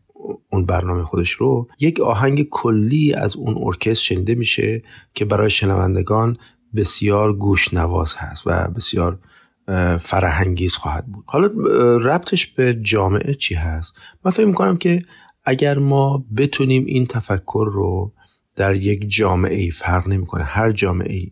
اون 0.53 0.67
برنامه 0.67 1.05
خودش 1.05 1.31
رو. 1.31 1.69
یک 1.81 2.01
آهنگ 2.01 2.49
کلی 2.49 3.15
از 3.15 3.37
اون 3.37 3.55
ارکستر 3.61 4.05
شنیده 4.05 4.35
میشه 4.35 4.83
که 5.15 5.25
برای 5.25 5.51
شنوندگان 5.51 6.37
بسیار 6.77 7.33
گوش 7.33 7.75
نواز 7.75 8.15
هست 8.17 8.43
و 8.47 8.69
بسیار 8.69 9.19
فرهنگیز 10.01 10.75
خواهد 10.75 11.07
بود. 11.07 11.25
حالا 11.27 11.47
ربطش 11.97 12.47
به 12.47 12.75
جامعه 12.75 13.35
چی 13.35 13.55
هست؟ 13.55 13.95
من 14.25 14.31
فکر 14.31 14.47
می‌کنم 14.47 14.77
که 14.77 15.03
اگر 15.45 15.79
ما 15.79 16.25
بتونیم 16.37 16.87
این 16.87 17.07
تفکر 17.07 17.69
رو 17.73 18.13
در 18.57 18.75
یک 18.75 19.11
جامعه 19.11 19.57
ای 19.57 19.71
فرق 19.71 20.09
نمی‌کنه 20.09 20.45
هر 20.45 20.73
جامعه 20.73 21.13
ای 21.13 21.31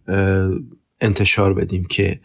انتشار 1.00 1.54
بدیم 1.54 1.84
که 1.84 2.20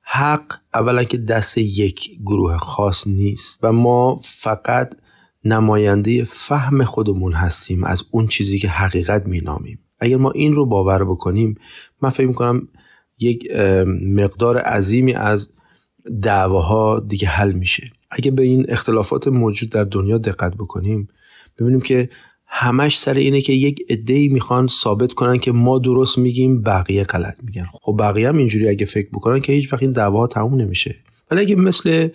حق 0.00 0.54
اولا 0.74 1.04
که 1.04 1.18
دست 1.18 1.58
یک 1.58 2.10
گروه 2.20 2.56
خاص 2.56 3.06
نیست 3.06 3.58
و 3.62 3.72
ما 3.72 4.20
فقط 4.24 4.96
نماینده 5.44 6.24
فهم 6.24 6.84
خودمون 6.84 7.32
هستیم 7.32 7.84
از 7.84 8.04
اون 8.10 8.26
چیزی 8.26 8.58
که 8.58 8.68
حقیقت 8.68 9.26
مینامیم. 9.26 9.78
اگر 10.00 10.16
ما 10.16 10.30
این 10.30 10.54
رو 10.54 10.66
باور 10.66 11.04
بکنیم 11.04 11.54
من 12.02 12.10
فکر 12.10 12.26
می‌کنم 12.26 12.68
یک 13.18 13.50
مقدار 14.02 14.58
عظیمی 14.58 15.14
از 15.14 15.52
دعواها 16.22 17.00
دیگه 17.00 17.28
حل 17.28 17.52
میشه. 17.52 17.90
اگه 18.10 18.30
به 18.30 18.42
این 18.42 18.66
اختلافات 18.68 19.28
موجود 19.28 19.70
در 19.70 19.84
دنیا 19.84 20.18
دقت 20.18 20.54
بکنیم 20.54 21.08
ببینیم 21.58 21.80
که 21.80 22.08
همش 22.46 22.98
سر 22.98 23.14
اینه 23.14 23.40
که 23.40 23.52
یک 23.52 23.86
عده‌ای 23.90 24.28
می‌خوان 24.28 24.68
ثابت 24.68 25.12
کنن 25.12 25.38
که 25.38 25.52
ما 25.52 25.78
درست 25.78 26.18
میگیم 26.18 26.62
بقیه 26.62 27.04
غلط 27.04 27.44
میگن. 27.44 27.66
خب 27.72 27.96
بقیه 27.98 28.28
هم 28.28 28.36
اینجوری 28.36 28.68
اگه 28.68 28.86
فکر 28.86 29.08
بکنن 29.08 29.40
که 29.40 29.52
هیچ 29.52 29.72
وقت 29.72 29.82
این 29.82 29.92
دعواها 29.92 30.26
تموم 30.26 30.60
نمیشه. 30.60 30.96
ولی 31.30 31.40
اگه 31.40 31.56
مثل 31.56 32.08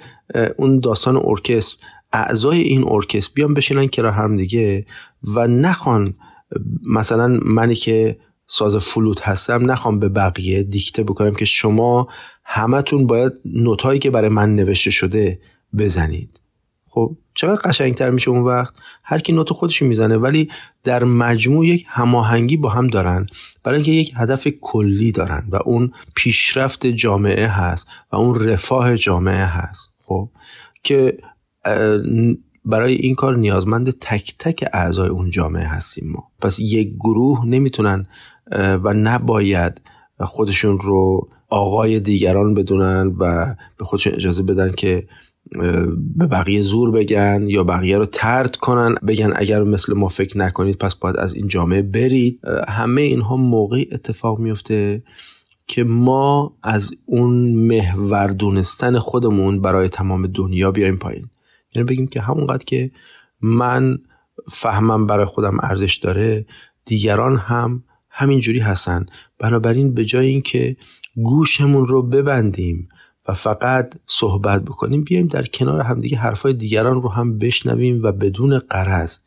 اون 0.58 0.80
داستان 0.80 1.22
ارکستر 1.26 1.78
اعضای 2.14 2.60
این 2.60 2.84
ارکستر 2.88 3.32
بیان 3.34 3.54
بشینن 3.54 3.88
کرا 3.88 4.12
هم 4.12 4.36
دیگه 4.36 4.86
و 5.24 5.48
نخوان 5.48 6.14
مثلا 6.86 7.40
منی 7.46 7.76
که 7.76 8.18
ساز 8.48 8.76
فلوت 8.76 9.22
هستم 9.22 9.72
نخوام 9.72 10.00
به 10.00 10.10
بقیه 10.10 10.64
دیکته 10.64 11.04
بکنم 11.04 11.36
که 11.36 11.46
شما 11.46 12.08
همتون 12.46 13.08
باید 13.08 13.34
نوتایی 13.46 14.00
که 14.00 14.10
برای 14.10 14.30
من 14.30 14.54
نوشته 14.54 14.92
شده 14.92 15.40
بزنید. 15.78 16.41
خب 16.94 17.18
چقدر 17.34 17.62
قشنگتر 17.62 18.10
میشه 18.10 18.30
اون 18.30 18.44
وقت؟ 18.44 18.74
هر 19.04 19.20
کی 19.20 19.34
نوت 19.34 19.54
خودش 19.54 19.82
می‌زنه 19.82 20.18
ولی 20.18 20.50
در 20.84 21.04
مجموع 21.04 21.68
یک 21.68 21.86
هماهنگی 21.88 22.58
با 22.58 22.70
هم 22.70 22.88
دارن. 22.88 23.26
برای 23.64 23.76
اینکه 23.76 23.92
یک 23.92 24.14
هدف 24.16 24.48
کلی 24.62 25.12
دارن 25.12 25.48
و 25.50 25.60
اون 25.66 25.92
پیشرفت 26.16 26.88
جامعه 26.88 27.48
هست 27.48 27.88
و 28.12 28.16
اون 28.16 28.50
رفاه 28.50 28.98
جامعه 28.98 29.46
هست 29.46 29.90
خب؟ 30.06 30.30
که 30.84 31.18
برای 32.66 32.94
این 32.94 33.16
کار 33.16 33.38
نیازمند 33.38 33.90
تک 33.90 34.36
تک 34.40 34.70
اعضای 34.74 35.10
اون 35.10 35.30
جامعه 35.30 35.68
هستیم 35.68 36.12
ما. 36.12 36.24
پس 36.42 36.60
یک 36.60 36.94
گروه 37.00 37.46
نمی‌تونن 37.46 38.08
و 38.52 38.94
نباید 38.94 39.82
خودشون 40.20 40.80
رو 40.80 41.30
آقای 41.50 42.00
دیگران 42.00 42.54
بدونن 42.54 43.08
و 43.20 43.56
به 43.78 43.86
خودشون 43.86 44.14
اجازه 44.14 44.44
بدن 44.44 44.72
که 44.72 45.08
به 46.16 46.28
بقیه 46.28 46.62
زور 46.62 46.92
بگن 46.92 47.46
یا 47.48 47.64
بقیه 47.64 47.98
رو 47.98 48.06
ترد 48.06 48.56
کنن 48.56 48.96
بگن 49.08 49.34
اگر 49.36 49.64
مثل 49.64 49.94
ما 49.94 50.08
فکر 50.08 50.38
نکنید 50.38 50.78
پس 50.78 50.96
باید 50.96 51.18
از 51.18 51.34
این 51.34 51.48
جامعه 51.48 51.82
برید. 51.82 52.40
همه 52.68 53.02
اینها 53.02 53.36
موقعی 53.36 53.88
اتفاق 53.92 54.40
میفته 54.40 55.04
که 55.68 55.84
ما 55.84 56.58
از 56.64 56.92
اون 57.06 57.34
محور 57.56 58.28
دونستن 58.28 59.00
خودمون 59.00 59.62
برای 59.62 59.90
تمام 59.90 60.28
دنیا 60.28 60.72
بیایم 60.72 60.98
پایین. 60.98 61.30
یعنی 61.76 61.86
بگیم 61.86 62.08
که 62.08 62.22
همونقدر 62.22 62.64
که 62.66 62.92
من 63.42 63.98
فهمم 64.52 65.08
برای 65.08 65.26
خودم 65.26 65.58
ارزش 65.62 65.96
داره 65.96 66.46
دیگران 66.86 67.38
هم 67.38 67.84
همینجوری 68.10 68.60
هستن. 68.60 69.06
بنابراین 69.40 69.94
به 69.94 70.06
جای 70.06 70.28
اینکه 70.28 70.76
گوشمون 71.16 71.88
رو 71.88 72.02
ببندیم 72.02 72.88
فقط 73.34 73.94
صحبت 74.06 74.62
بکنیم. 74.62 75.04
بیایم 75.04 75.28
در 75.28 75.46
کنار 75.46 75.82
همدیگه 75.82 76.18
حرفای 76.18 76.54
دیگران 76.54 77.02
رو 77.02 77.10
هم 77.10 77.38
بشنویم 77.38 78.04
و 78.04 78.12
بدون 78.12 78.60
قرض. 78.60 79.18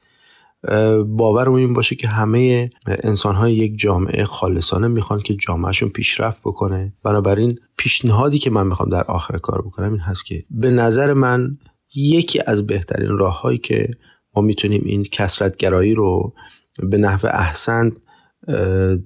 باورمون 1.07 1.59
این 1.59 1.73
باشه 1.73 1.97
که 1.97 2.09
همه 2.09 2.71
انسان 2.87 3.35
های 3.35 3.55
یک 3.55 3.79
جامعه 3.79 4.25
خالصانه 4.25 4.89
می‌خوان 4.89 5.21
که 5.21 5.35
جامعهشون 5.35 5.89
پیشرفت 5.89 6.41
بکنه. 6.41 6.93
بنابراین 7.03 7.59
پیشنهادی 7.77 8.39
که 8.39 8.51
من 8.51 8.67
می‌خوام 8.67 8.89
در 8.89 9.05
آخر 9.05 9.39
کار 9.39 9.63
بکنم 9.63 9.91
این 9.91 10.01
هست 10.01 10.27
که 10.27 10.45
به 10.51 10.71
نظر 10.71 11.13
من 11.13 11.59
یکی 11.95 12.41
از 12.47 12.67
بهترین 12.67 13.09
راههایی 13.09 13.59
که 13.59 13.89
ما 14.37 14.43
می‌تونیم 14.43 14.83
این 14.85 15.03
کسرتگرایی 15.03 15.95
رو 15.95 16.35
به 16.83 16.99
نحو 16.99 17.27
احسن 17.27 17.93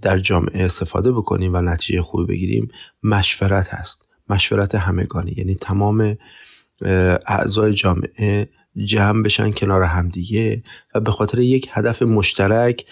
در 0.03 0.19
جامعه 0.19 0.65
استفاده 0.65 1.13
بکنیم 1.13 1.55
و 1.55 1.61
نتیجه 1.61 2.03
خوبی 2.03 2.25
بگیریم 2.25 2.69
مشورت 3.03 3.69
هست. 3.69 4.08
مشورت 4.31 4.75
همگانی. 4.75 5.35
یعنی 5.37 5.55
تمام 5.55 6.17
اعضای 7.27 7.75
جامعه 7.75 8.49
جمع 8.85 9.23
بشن 9.23 9.51
کنار 9.51 9.83
همدیگه 9.83 10.63
و 10.95 11.01
به 11.01 11.11
خاطر 11.11 11.39
یک 11.39 11.69
هدف 11.73 12.03
مشترک 12.03 12.85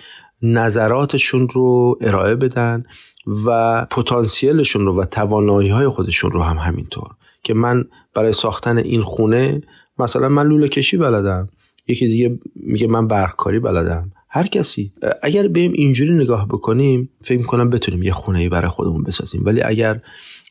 نظراتشون 0.42 1.49
رو 1.49 1.99
ارائه 2.01 2.35
بدن 2.35 2.83
و 3.46 3.85
پتانسیلشون 3.90 4.87
رو 4.87 5.01
و 5.01 5.05
توانایی 5.05 5.68
های 5.68 5.88
خودشون 5.88 6.31
رو 6.31 6.42
هم 6.42 6.57
همینطور. 6.57 7.09
که 7.42 7.55
من 7.55 7.85
برای 8.14 8.33
ساختن 8.33 8.79
این 8.79 9.03
خونه 9.03 9.62
مثلا 9.99 10.29
من 10.29 10.46
لوله 10.46 10.68
کشی 10.68 10.96
بلدم 10.96 11.49
یکی 11.88 12.07
دیگه 12.07 12.38
میگه 12.55 12.87
من 12.87 13.09
برقکاری 13.09 13.59
بلدم. 13.59 14.12
هر 14.29 14.46
کسی 14.46 14.92
اگر 15.22 15.49
بیم 15.49 15.72
اینجوری 15.72 16.14
نگاه 16.14 16.49
بکنیم 16.49 17.11
فکر 17.20 17.38
می‌کنم 17.38 17.70
بتونیم 17.70 18.03
یه 18.03 18.12
خونه 18.12 18.38
ای 18.38 18.49
برای 18.49 18.68
خودمون 18.68 19.03
بسازیم. 19.03 19.42
ولی 19.44 19.62
اگر 19.62 20.01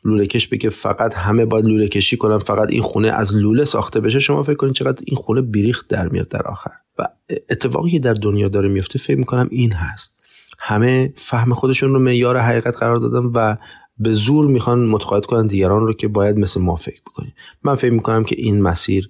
لوله 0.04 0.26
کش 0.26 0.46
بگه 0.46 0.70
فقط 0.70 1.14
همه 1.14 1.44
باید 1.44 1.64
لوله 1.64 1.88
کشی 1.88 2.16
کنن 2.16 2.38
فقط 2.38 2.72
این 2.72 2.82
خونه 2.82 3.08
از 3.08 3.34
لوله 3.34 3.64
ساخته 3.64 4.00
بشه 4.00 4.20
شما 4.20 4.42
فکر 4.42 4.56
کنید 4.56 4.74
چقدر 4.74 5.02
این 5.06 5.16
خونه 5.16 5.40
بیریخت 5.40 5.88
در 5.88 6.08
میاد 6.08 6.28
در 6.28 6.42
آخر. 6.42 6.70
و 6.98 7.08
اتفاقی 7.50 7.90
که 7.90 7.98
در 7.98 8.14
دنیا 8.14 8.48
داره 8.48 8.68
میفته 8.68 8.98
فکر 8.98 9.18
می‌کنم 9.18 9.48
این 9.50 9.72
هست. 9.72 10.16
همه 10.58 11.12
فهم 11.14 11.54
خودشون 11.54 11.92
رو 11.92 11.98
معیار 11.98 12.38
حقیقت 12.38 12.76
قرار 12.76 12.96
دادن 12.96 13.30
و 13.34 13.56
به 13.98 14.12
زور 14.12 14.46
می‌خوان 14.46 14.86
متقاعد 14.86 15.26
کنن 15.26 15.46
دیگران 15.46 15.86
رو 15.86 15.92
که 15.92 16.08
باید 16.08 16.38
مثل 16.38 16.60
ما 16.60 16.76
فکر 16.76 17.00
بکنیم 17.06 17.34
من 17.62 17.74
فکر 17.74 17.92
می‌کنم 17.92 18.24
که 18.24 18.36
این 18.38 18.62
مسیر 18.62 19.08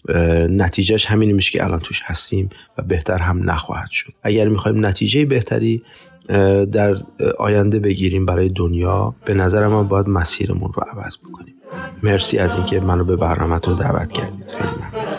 نتیجهش 0.50 1.06
همینی 1.06 1.32
میشه 1.32 1.50
که 1.50 1.64
الان 1.64 1.80
توش 1.80 2.02
هستیم 2.04 2.48
و 2.78 2.82
بهتر 2.82 3.18
هم 3.18 3.50
نخواهد 3.50 3.90
شد. 3.90 4.12
اگر 4.22 4.48
می‌خوایم 4.48 4.86
نتیجه 4.86 5.24
بهتری 5.24 5.82
در 6.72 6.96
آینده 7.38 7.78
بگیریم 7.78 8.26
برای 8.26 8.48
دنیا 8.48 9.14
به 9.24 9.34
نظر 9.34 9.66
من 9.66 9.88
باید 9.88 10.08
مسیرمون 10.08 10.72
رو 10.74 10.82
عوض 10.82 11.16
بکنیم. 11.18 11.54
مرسی 12.02 12.38
از 12.38 12.56
اینکه 12.56 12.80
منو 12.80 13.04
به 13.04 13.16
برنامهتون 13.16 13.74
دعوت 13.74 14.12
کردید. 14.12 14.50
خیلی 14.50 14.70
ممنون. 14.70 15.16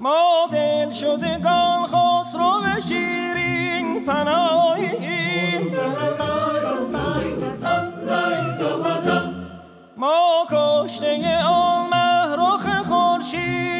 ما 0.00 0.48
دل 0.52 0.90
شدگان 0.90 1.86
خسرو 1.86 2.80
شیرین 2.88 4.04
پناهیم 4.04 5.62
ما 9.96 10.46
کشته 10.50 11.38
آن 11.44 11.88
مهرخ 11.90 12.82
خورشید 12.88 13.79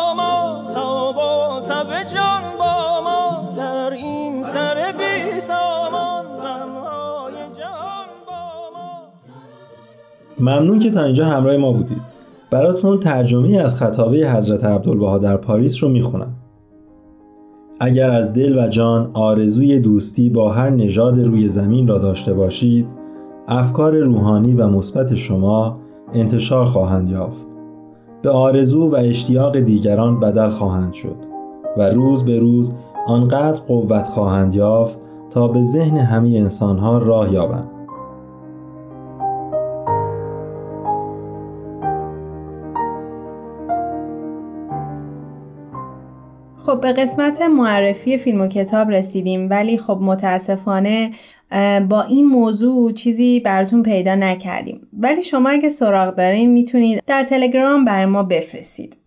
ممنون 10.41 10.79
که 10.79 10.91
تا 10.91 11.03
اینجا 11.03 11.25
همراه 11.25 11.57
ما 11.57 11.71
بودید. 11.71 12.01
براتون 12.51 12.99
ترجمه 12.99 13.57
از 13.57 13.75
خطابه 13.75 14.31
حضرت 14.31 14.65
عبدالبها 14.65 15.17
در 15.17 15.37
پاریس 15.37 15.83
رو 15.83 15.89
می‌خونم. 15.89 16.33
اگر 17.79 18.11
از 18.11 18.33
دل 18.33 18.65
و 18.65 18.67
جان 18.67 19.09
آرزوی 19.13 19.79
دوستی 19.79 20.29
با 20.29 20.51
هر 20.51 20.69
نژاد 20.69 21.19
روی 21.19 21.47
زمین 21.47 21.87
را 21.87 21.97
داشته 21.97 22.33
باشید 22.33 22.87
افکار 23.47 23.97
روحانی 23.97 24.53
و 24.53 24.67
مثبت 24.67 25.15
شما 25.15 25.77
انتشار 26.13 26.65
خواهند 26.65 27.09
یافت. 27.09 27.47
به 28.21 28.29
آرزو 28.29 28.89
و 28.89 28.95
اشتیاق 28.95 29.59
دیگران 29.59 30.19
بدل 30.19 30.49
خواهند 30.49 30.93
شد 30.93 31.15
و 31.77 31.89
روز 31.89 32.25
به 32.25 32.39
روز 32.39 32.73
آنقدر 33.07 33.61
قوت 33.67 34.07
خواهند 34.07 34.55
یافت 34.55 34.99
تا 35.29 35.47
به 35.47 35.61
ذهن 35.61 35.97
همه 35.97 36.29
انسانها 36.29 36.97
راه 36.97 37.33
یابند. 37.33 37.69
خب 46.65 46.81
به 46.81 46.93
قسمت 46.93 47.41
معرفی 47.41 48.17
فیلم 48.17 48.41
و 48.41 48.47
کتاب 48.47 48.91
رسیدیم 48.91 49.49
ولی 49.49 49.77
خب 49.77 49.97
متاسفانه 50.01 51.11
با 51.89 52.01
این 52.01 52.27
موضوع 52.27 52.91
چیزی 52.91 53.39
براتون 53.39 53.83
پیدا 53.83 54.15
نکردیم. 54.15 54.87
ولی 54.99 55.23
شما 55.23 55.49
اگه 55.49 55.69
سراغ 55.69 56.15
دارین 56.15 56.51
می‌تونید 56.51 57.03
در 57.07 57.23
تلگرام 57.23 57.85
برای 57.85 58.05
ما 58.05 58.23
بفرستید. 58.23 58.97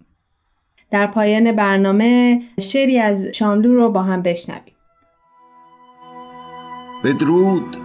در 0.91 1.07
پایان 1.07 1.53
برنامه 1.53 2.43
شعری 2.61 2.99
از 2.99 3.27
شاملو 3.27 3.75
رو 3.75 3.91
با 3.91 4.03
هم 4.03 4.23
بشنویم. 4.23 4.75
بدرود. 7.05 7.77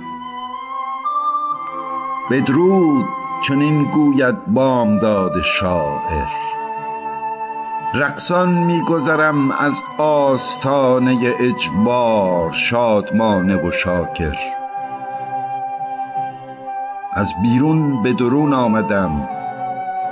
بدرود 2.31 3.05
چنین 3.47 3.83
گوید 3.83 4.45
بامداد 4.45 5.33
شاعر. 5.59 6.48
رقصان 7.93 8.49
میگذرم 8.49 9.51
از 9.51 9.81
آستانه 9.97 11.33
اجبار 11.39 12.51
شادمانه 12.51 13.55
و 13.55 13.71
شاکر. 13.71 14.35
از 17.13 17.33
بیرون 17.43 18.03
به 18.03 18.13
درون 18.13 18.53
آمدم 18.53 19.29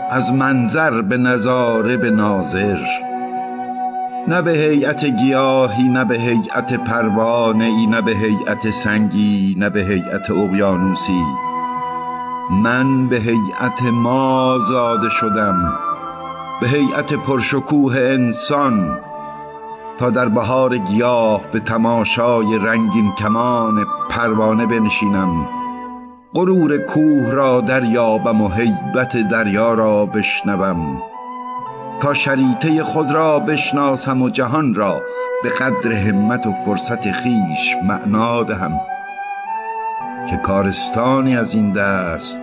از 0.09 0.33
منظر 0.33 1.01
به 1.01 1.17
نظاره 1.17 1.97
به 1.97 2.11
ناظر. 2.11 2.79
نه 4.27 4.41
به 4.41 4.51
هیئت 4.51 5.05
گیاهی 5.05 5.89
نه 5.89 6.05
به 6.05 6.15
هیئت 6.15 6.73
پروانه 6.73 7.65
ای 7.65 7.87
نه 7.87 8.01
به 8.01 8.11
هیئت 8.11 8.71
سنگی 8.71 9.55
نه 9.57 9.69
به 9.69 9.79
هیئت 9.79 10.31
اقیانوسی. 10.31 11.23
من 12.51 13.07
به 13.07 13.17
هیئت 13.17 13.81
ما 13.83 14.59
زاده 14.59 15.09
شدم. 15.09 15.86
به 16.61 16.69
هیئت 16.69 17.13
پرشکوه 17.13 17.97
انسان 17.97 18.99
تا 19.97 20.09
در 20.09 20.29
بهار 20.29 20.77
گیاه 20.77 21.41
به 21.51 21.59
تماشای 21.59 22.57
رنگین 22.57 23.11
کمان 23.11 23.85
پروانه 24.09 24.65
بنشینم. 24.65 25.47
غرور 26.33 26.77
کوه 26.77 27.31
را 27.31 27.61
دریابم 27.61 28.41
و 28.41 28.49
هیبت 28.49 29.17
دریا 29.17 29.73
را 29.73 30.05
بشنوم. 30.05 31.01
تا 31.99 32.13
شریطه 32.13 32.83
خود 32.83 33.11
را 33.11 33.39
بشناسم 33.39 34.21
و 34.21 34.29
جهان 34.29 34.73
را 34.73 35.01
به 35.43 35.49
قدر 35.49 35.91
همت 35.91 36.47
و 36.47 36.53
فرصت 36.65 37.11
خیش 37.11 37.75
معنا 37.83 38.43
دهم. 38.43 38.79
که 40.29 40.37
کارستانی 40.37 41.37
از 41.37 41.55
این 41.55 41.71
دست 41.71 42.41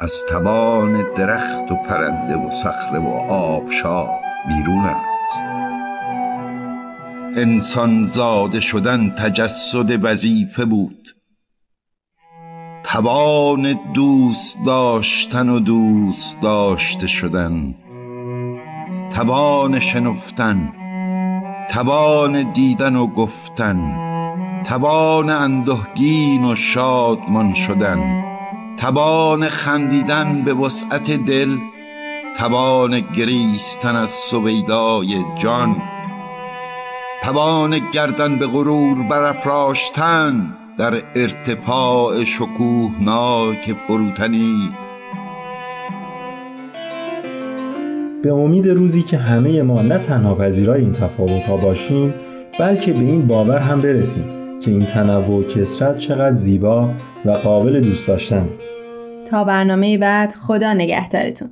از 0.00 0.24
توان 0.28 1.12
درخت 1.14 1.72
و 1.72 1.76
پرنده 1.76 2.36
و 2.36 2.50
صخره 2.50 2.98
و 2.98 3.08
آبشار 3.30 4.08
بیرون 4.48 4.84
است. 4.84 5.44
انسان 7.36 8.04
زاده 8.04 8.60
شدن 8.60 9.10
تجسد 9.10 10.04
وظیفه 10.04 10.64
بود. 10.64 11.08
توان 12.82 13.92
دوست 13.94 14.58
داشتن 14.66 15.48
و 15.48 15.60
دوست 15.60 16.42
داشته 16.42 17.06
شدن. 17.06 17.74
توان 19.10 19.80
شنفتن 19.80 20.72
توان 21.70 22.52
دیدن 22.52 22.96
و 22.96 23.06
گفتن 23.06 23.98
توان 24.64 25.30
اندهگین 25.30 26.44
و 26.44 26.54
شادمان 26.54 27.54
شدن. 27.54 28.27
توان 28.80 29.48
خندیدن 29.48 30.42
به 30.44 30.54
وسعت 30.54 31.10
دل 31.10 31.56
توان 32.36 33.00
گریستن 33.00 33.96
از 33.96 34.10
سویدای 34.10 35.08
جان 35.42 35.76
توان 37.22 37.80
گردن 37.92 38.38
به 38.38 38.46
غرور 38.46 39.02
برافراشتن 39.02 40.54
در 40.78 41.02
ارتفاع 41.16 42.24
شکوهناک 42.24 43.74
فروتنی. 43.88 44.70
به 48.22 48.32
امید 48.32 48.68
روزی 48.68 49.02
که 49.02 49.16
همه 49.18 49.62
ما 49.62 49.82
نه 49.82 49.98
تنها 49.98 50.34
پذیرای 50.34 50.80
این 50.80 50.92
تفاوت 50.92 51.42
ها 51.42 51.56
باشیم 51.56 52.14
بلکه 52.60 52.92
به 52.92 52.98
این 52.98 53.26
باور 53.26 53.58
هم 53.58 53.80
برسیم 53.80 54.24
که 54.60 54.70
این 54.70 54.86
تنوع 54.86 55.38
و 55.38 55.42
کسرت 55.42 55.98
چقدر 55.98 56.32
زیبا 56.32 56.90
و 57.24 57.30
قابل 57.30 57.80
دوست 57.80 58.08
داشتن 58.08 58.48
تا 59.28 59.44
برنامه 59.44 59.98
بعد 59.98 60.32
خدا 60.32 60.72
نگهدارتون. 60.72 61.50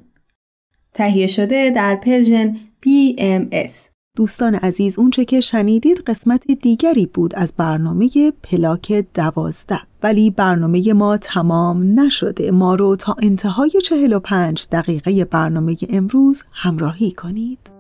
تهیه 0.95 1.27
شده 1.27 1.71
در 1.71 1.97
پرژن 1.97 2.57
PMS 2.57 3.73
دوستان 4.17 4.55
عزیز 4.55 4.99
اونچه 4.99 5.25
که 5.25 5.41
شنیدید 5.41 6.01
قسمت 6.07 6.47
دیگری 6.47 7.07
بود 7.07 7.35
از 7.35 7.55
برنامه 7.57 8.09
پلاک 8.43 9.05
دوازده. 9.15 9.81
ولی 10.03 10.31
برنامه 10.31 10.93
ما 10.93 11.17
تمام 11.17 12.01
نشده. 12.01 12.51
ما 12.51 12.75
رو 12.75 12.97
تا 12.97 13.17
انتهای 13.23 13.71
45 13.71 14.67
دقیقه 14.73 15.25
برنامه 15.25 15.77
امروز 15.91 16.45
همراهی 16.53 17.13
کنید. 17.13 17.76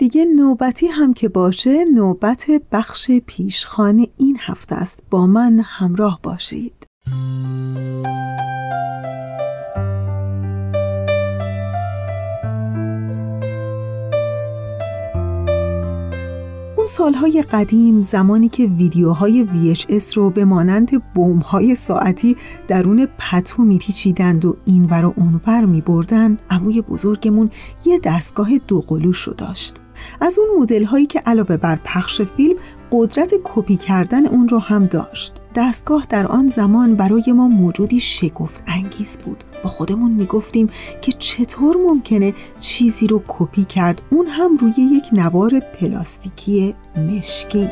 دیگه 0.00 0.24
نوبتی 0.24 0.86
هم 0.86 1.14
که 1.14 1.28
باشه 1.28 1.84
نوبت 1.84 2.46
بخش 2.72 3.10
پیشخانه 3.10 4.08
این 4.16 4.36
هفته 4.40 4.74
است. 4.74 5.02
با 5.10 5.26
من 5.26 5.60
همراه 5.64 6.20
باشید. 6.22 6.72
اون 16.76 16.86
سالهای 16.86 17.42
قدیم 17.42 18.02
زمانی 18.02 18.48
که 18.48 18.66
ویدیوهای 18.66 19.46
VHS 19.46 20.12
رو 20.12 20.30
به 20.30 20.44
مانند 20.44 21.14
بومهای 21.14 21.74
ساعتی 21.74 22.36
درون 22.68 23.08
پتو 23.18 23.62
میپیچیدند 23.62 24.44
و 24.44 24.56
اینور 24.64 25.04
و 25.04 25.14
اونور 25.16 25.64
میبردن 25.64 26.38
عموی 26.50 26.80
بزرگمون 26.80 27.50
یه 27.84 28.00
دستگاه 28.04 28.58
دوقلوش 28.58 29.18
رو 29.18 29.34
داشت. 29.34 29.80
از 30.20 30.38
اون 30.38 30.62
مدل 30.62 30.84
هایی 30.84 31.06
که 31.06 31.22
علاوه 31.26 31.56
بر 31.56 31.78
پخش 31.84 32.22
فیلم 32.22 32.56
قدرت 32.92 33.34
کپی 33.44 33.76
کردن 33.76 34.26
اون 34.26 34.48
رو 34.48 34.58
هم 34.58 34.86
داشت. 34.86 35.40
دستگاه 35.54 36.06
در 36.08 36.26
آن 36.26 36.48
زمان 36.48 36.94
برای 36.94 37.32
ما 37.32 37.48
موجودی 37.48 38.00
شگفت 38.00 38.62
انگیز 38.66 39.18
بود. 39.18 39.44
با 39.64 39.70
خودمون 39.70 40.10
می‌گفتیم 40.10 40.70
که 41.02 41.12
چطور 41.12 41.76
ممکنه 41.76 42.34
چیزی 42.60 43.06
رو 43.06 43.22
کپی 43.28 43.64
کرد. 43.64 44.02
اون 44.10 44.26
هم 44.26 44.56
روی 44.56 44.74
یک 44.76 45.04
نوار 45.12 45.60
پلاستیکی 45.60 46.74
مشکی. 46.96 47.70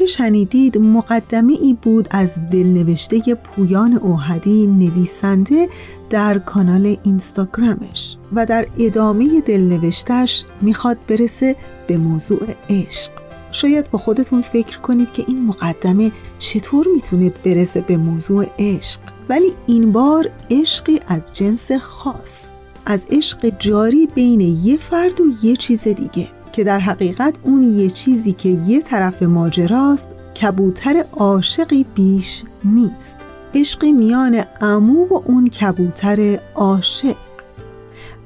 چه 0.00 0.06
شنیدید 0.06 0.78
مقدمه 0.78 1.52
ای 1.52 1.76
بود 1.82 2.08
از 2.10 2.38
دلنوشته 2.50 3.34
پویان 3.34 3.92
اوهدی 3.92 4.66
نویسنده 4.66 5.68
در 6.10 6.38
کانال 6.38 6.96
اینستاگرامش 7.02 8.16
و 8.32 8.46
در 8.46 8.66
ادامه 8.78 9.40
دلنوشتش 9.40 10.44
می‌خواد 10.60 10.98
برسه 11.08 11.56
به 11.86 11.96
موضوع 11.96 12.46
عشق. 12.68 13.12
شاید 13.52 13.90
با 13.90 13.98
خودتون 13.98 14.42
فکر 14.42 14.78
کنید 14.78 15.12
که 15.12 15.24
این 15.28 15.46
مقدمه 15.46 16.12
چطور 16.38 16.86
می‌تونه 16.94 17.32
برسه 17.44 17.80
به 17.80 17.96
موضوع 17.96 18.46
عشق. 18.58 19.00
ولی 19.28 19.52
این 19.66 19.92
بار 19.92 20.30
عشقی 20.50 21.00
از 21.06 21.32
جنس 21.34 21.72
خاص 21.72 22.50
از 22.86 23.06
عشق 23.10 23.58
جاری 23.58 24.08
بین 24.14 24.40
یه 24.40 24.76
فرد 24.76 25.20
و 25.20 25.24
یه 25.42 25.56
چیز 25.56 25.88
دیگه. 25.88 26.39
که 26.52 26.64
در 26.64 26.78
حقیقت 26.78 27.38
اون 27.42 27.62
یه 27.62 27.90
چیزی 27.90 28.32
که 28.32 28.48
یه 28.48 28.80
طرف 28.80 29.22
ماجراست 29.22 30.08
کبوتر 30.42 31.04
عاشقی 31.12 31.86
بیش 31.94 32.42
نیست. 32.64 33.16
عشقی 33.54 33.92
میان 33.92 34.44
امو 34.60 35.06
و 35.06 35.14
اون 35.26 35.48
کبوتر 35.48 36.38
عاشق. 36.54 37.16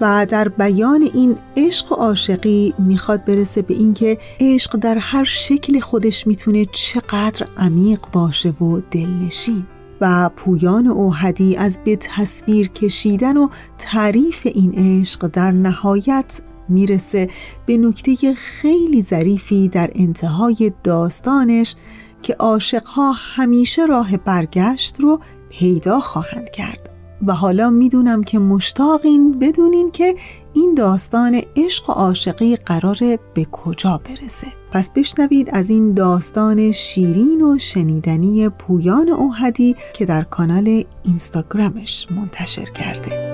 و 0.00 0.26
در 0.28 0.48
بیان 0.48 1.02
این 1.14 1.36
عشق 1.56 1.92
و 1.92 1.94
عاشقی 1.94 2.74
می‌خواد 2.78 3.24
برسه 3.24 3.62
به 3.62 3.74
اینکه 3.74 4.18
عشق 4.40 4.76
در 4.76 4.98
هر 4.98 5.24
شکل 5.24 5.80
خودش 5.80 6.26
می‌تونه 6.26 6.66
چقدر 6.72 7.46
عمیق 7.56 8.00
باشه 8.12 8.50
و 8.50 8.80
دلنشین. 8.90 9.66
و 10.00 10.30
پویان 10.36 10.86
اوهدی 10.86 11.56
از 11.56 11.78
به 11.84 11.96
تصویر 11.96 12.68
کشیدن 12.68 13.36
و 13.36 13.48
تعریف 13.78 14.46
این 14.54 14.72
عشق 14.76 15.26
در 15.26 15.50
نهایت 15.50 16.40
می‌رسه 16.68 17.28
به 17.66 17.78
نکته 17.78 18.34
خیلی 18.34 19.02
ظریفی 19.02 19.68
در 19.68 19.90
انتهای 19.94 20.72
داستانش 20.84 21.74
که 22.22 22.34
عاشقها 22.34 23.12
همیشه 23.12 23.86
راه 23.86 24.16
برگشت 24.16 25.00
رو 25.00 25.20
پیدا 25.50 26.00
خواهند 26.00 26.50
کرد. 26.50 26.90
و 27.26 27.32
حالا 27.32 27.70
می‌دونم 27.70 28.24
که 28.24 28.38
مشتاقین 28.38 29.38
بدونین 29.38 29.90
که 29.90 30.14
این 30.52 30.74
داستان 30.74 31.42
عشق 31.56 31.90
و 31.90 31.92
عاشقی 31.92 32.56
قراره 32.56 33.18
به 33.34 33.44
کجا 33.52 34.00
برسه. 34.04 34.46
پس 34.72 34.90
بشنوید 34.90 35.48
از 35.52 35.70
این 35.70 35.94
داستان 35.94 36.72
شیرین 36.72 37.42
و 37.42 37.58
شنیدنی 37.58 38.48
پویان 38.48 39.08
اوهدی 39.08 39.76
که 39.94 40.04
در 40.04 40.22
کانال 40.22 40.84
اینستاگرامش 41.04 42.06
منتشر 42.10 42.64
کرده. 42.64 43.33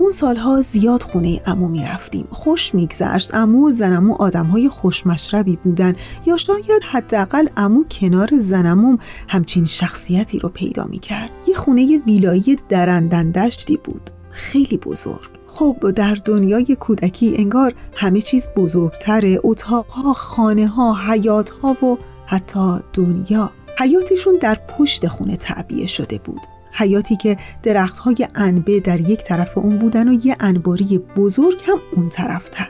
اون 0.00 0.12
سالها 0.12 0.60
زیاد 0.60 1.02
خونه 1.02 1.40
امو 1.46 1.68
می 1.68 1.84
رفتیم 1.84 2.26
خوش 2.30 2.74
میگذشت. 2.74 3.34
امو 3.34 3.68
و 3.68 3.72
زنمو 3.72 4.14
آدمهای 4.14 4.68
خوشمشربی 4.68 5.56
بودن. 5.56 5.96
یا 6.26 6.36
شاید 6.36 6.82
حداقل 6.90 7.48
امو 7.56 7.84
کنار 7.84 8.28
زنموم 8.38 8.98
همچین 9.28 9.64
شخصیتی 9.64 10.38
رو 10.38 10.48
پیدا 10.48 10.84
می 10.84 10.98
کرد 10.98 11.30
یه 11.46 11.54
خونه 11.54 11.98
ویلایی 12.06 12.58
درندندشتی 12.68 13.76
بود. 13.76 14.10
خیلی 14.30 14.76
بزرگ. 14.76 15.30
خب 15.46 15.90
در 15.96 16.14
دنیای 16.24 16.76
کودکی 16.80 17.34
انگار 17.36 17.74
همه 17.96 18.20
چیز 18.20 18.48
بزرگتره. 18.56 19.40
اتاقها، 19.44 20.12
خانه 20.12 20.66
ها، 20.66 20.94
حیات 20.94 21.50
ها 21.50 21.86
و 21.86 21.98
حتی 22.26 22.78
دنیا. 22.92 23.50
حیاتشون 23.78 24.34
در 24.40 24.58
پشت 24.78 25.08
خونه 25.08 25.36
تعبیه 25.36 25.86
شده 25.86 26.18
بود. 26.18 26.40
حیاتی 26.72 27.16
که 27.16 27.36
درختهای 27.62 28.28
انبه 28.34 28.80
در 28.80 29.00
یک 29.00 29.24
طرف 29.24 29.58
اون 29.58 29.78
بودن 29.78 30.08
و 30.08 30.26
یه 30.26 30.36
انباری 30.40 30.98
بزرگ 31.16 31.56
هم 31.66 31.78
اون 31.96 32.08
طرفتر 32.08 32.68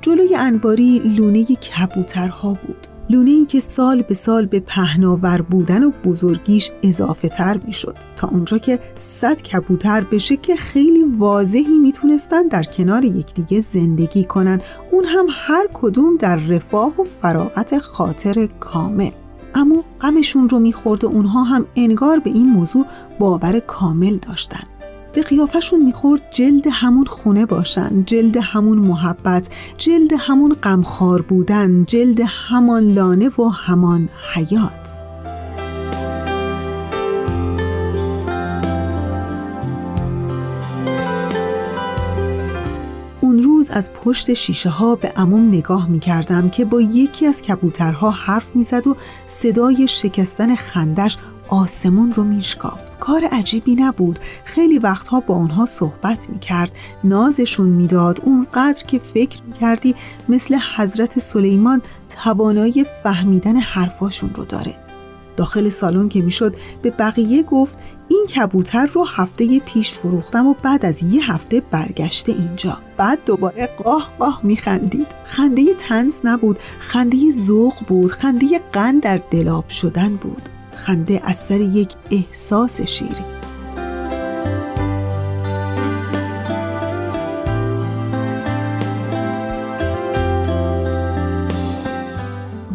جلوی 0.00 0.36
انباری 0.36 0.98
لونه 0.98 1.44
کبوترها 1.44 2.58
بود. 2.66 2.86
لونه 3.10 3.30
ای 3.30 3.44
که 3.44 3.60
سال 3.60 4.02
به 4.02 4.14
سال 4.14 4.46
به 4.46 4.60
پهناور 4.60 5.42
بودن 5.42 5.84
و 5.84 5.90
بزرگیش 6.04 6.70
اضافه 6.82 7.28
تر 7.28 7.60
می 7.66 7.72
شد 7.72 7.96
تا 8.16 8.28
اونجا 8.28 8.58
که 8.58 8.78
صد 8.96 9.42
کبوتر 9.42 10.00
بشه 10.00 10.36
که 10.36 10.56
خیلی 10.56 11.04
واضحی 11.18 11.78
می‌تونستن 11.78 12.48
در 12.48 12.62
کنار 12.62 13.04
یکدیگه 13.04 13.60
زندگی 13.60 14.24
کنن. 14.24 14.60
اون 14.90 15.04
هم 15.04 15.26
هر 15.30 15.66
کدوم 15.74 16.16
در 16.16 16.36
رفاه 16.36 17.00
و 17.00 17.04
فراغت 17.04 17.78
خاطر 17.78 18.48
کامل. 18.60 19.10
اما 19.54 19.84
غمشون 20.00 20.48
رو 20.48 20.58
می‌خورد 20.58 21.04
و 21.04 21.08
اونها 21.08 21.42
هم 21.42 21.66
انگار 21.76 22.18
به 22.18 22.30
این 22.30 22.48
موضوع 22.48 22.86
باور 23.18 23.60
کامل 23.60 24.16
داشتن. 24.16 24.64
به 25.12 25.22
قیافشون 25.22 25.82
می‌خورد 25.82 26.22
جلد 26.34 26.66
همون 26.70 27.04
خونه 27.04 27.46
باشن 27.46 28.04
جلد 28.06 28.36
همون 28.36 28.78
محبت 28.78 29.50
جلد 29.78 30.12
همون 30.18 30.52
غمخوار 30.62 31.22
بودن 31.22 31.84
جلد 31.84 32.20
همان 32.26 32.92
لانه 32.92 33.28
و 33.28 33.48
همان 33.48 34.08
حیات. 34.34 35.03
از 43.74 43.92
پشت 43.92 44.34
شیشه 44.34 44.70
ها 44.70 44.94
به 44.94 45.12
اموم 45.16 45.48
نگاه 45.48 45.88
می 45.88 45.98
کردم 45.98 46.48
که 46.48 46.64
با 46.64 46.80
یکی 46.80 47.26
از 47.26 47.42
کبوترها 47.42 48.10
حرف 48.10 48.56
می‌زد 48.56 48.86
و 48.86 48.96
صدای 49.26 49.88
شکستن 49.88 50.54
خندش 50.54 51.18
آسمون 51.48 52.12
رو 52.12 52.24
میشکافت. 52.24 52.98
کار 52.98 53.24
عجیبی 53.32 53.74
نبود. 53.74 54.18
خیلی 54.44 54.78
وقتها 54.78 55.20
با 55.20 55.34
اونها 55.34 55.66
صحبت 55.66 56.30
می‌کرد. 56.30 56.72
نازشون 57.04 57.68
می‌داد. 57.68 58.20
اونقدر 58.24 58.86
که 58.86 58.98
فکر 58.98 59.42
می‌کردی 59.42 59.94
مثل 60.28 60.58
حضرت 60.76 61.18
سلیمان 61.18 61.82
توانایی 62.08 62.84
فهمیدن 63.02 63.56
حرفاشون 63.56 64.34
رو 64.34 64.44
داره. 64.44 64.83
داخل 65.36 65.68
سالن 65.68 66.08
که 66.08 66.22
می‌شد 66.22 66.54
به 66.82 66.90
بقیه 66.90 67.42
گفت 67.42 67.78
این 68.08 68.26
کبوتر 68.26 68.86
رو 68.86 69.04
هفته 69.04 69.60
پیش 69.60 69.92
فروختم 69.92 70.46
و 70.46 70.54
بعد 70.62 70.86
از 70.86 71.02
یه 71.02 71.32
هفته 71.32 71.62
برگشته 71.70 72.32
اینجا. 72.32 72.78
بعد 72.96 73.18
دوباره 73.26 73.66
قاه 73.66 74.10
قاه 74.18 74.40
میخندید. 74.42 75.06
خنده 75.24 75.74
تنز 75.74 76.20
نبود 76.24 76.58
خنده 76.78 77.30
ذوق 77.30 77.74
بود 77.88 78.10
خنده 78.10 78.46
قند 78.72 79.02
در 79.02 79.20
دلاب 79.30 79.68
شدن 79.68 80.16
بود. 80.16 80.42
خنده 80.76 81.20
از 81.24 81.36
سر 81.36 81.60
یک 81.60 81.88
احساس 82.10 82.80
شیری 82.82 83.33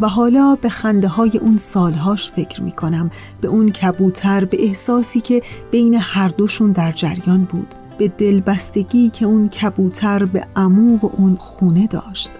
و 0.00 0.08
حالا 0.08 0.54
به 0.54 0.68
خنده 0.68 1.08
های 1.08 1.38
اون 1.38 1.56
سالهاش 1.56 2.30
فکر 2.30 2.62
می 2.62 2.72
کنم 2.72 3.10
به 3.40 3.48
اون 3.48 3.70
کبوتر 3.72 4.44
به 4.44 4.64
احساسی 4.64 5.20
که 5.20 5.42
بین 5.70 5.94
هر 5.94 6.28
دوشون 6.28 6.72
در 6.72 6.92
جریان 6.92 7.44
بود. 7.44 7.74
به 7.98 8.08
دلبستگی 8.08 9.10
که 9.10 9.26
اون 9.26 9.48
کبوتر 9.48 10.24
به 10.24 10.46
امو 10.56 10.96
و 10.96 11.10
اون 11.18 11.36
خونه 11.36 11.86
داشت. 11.86 12.30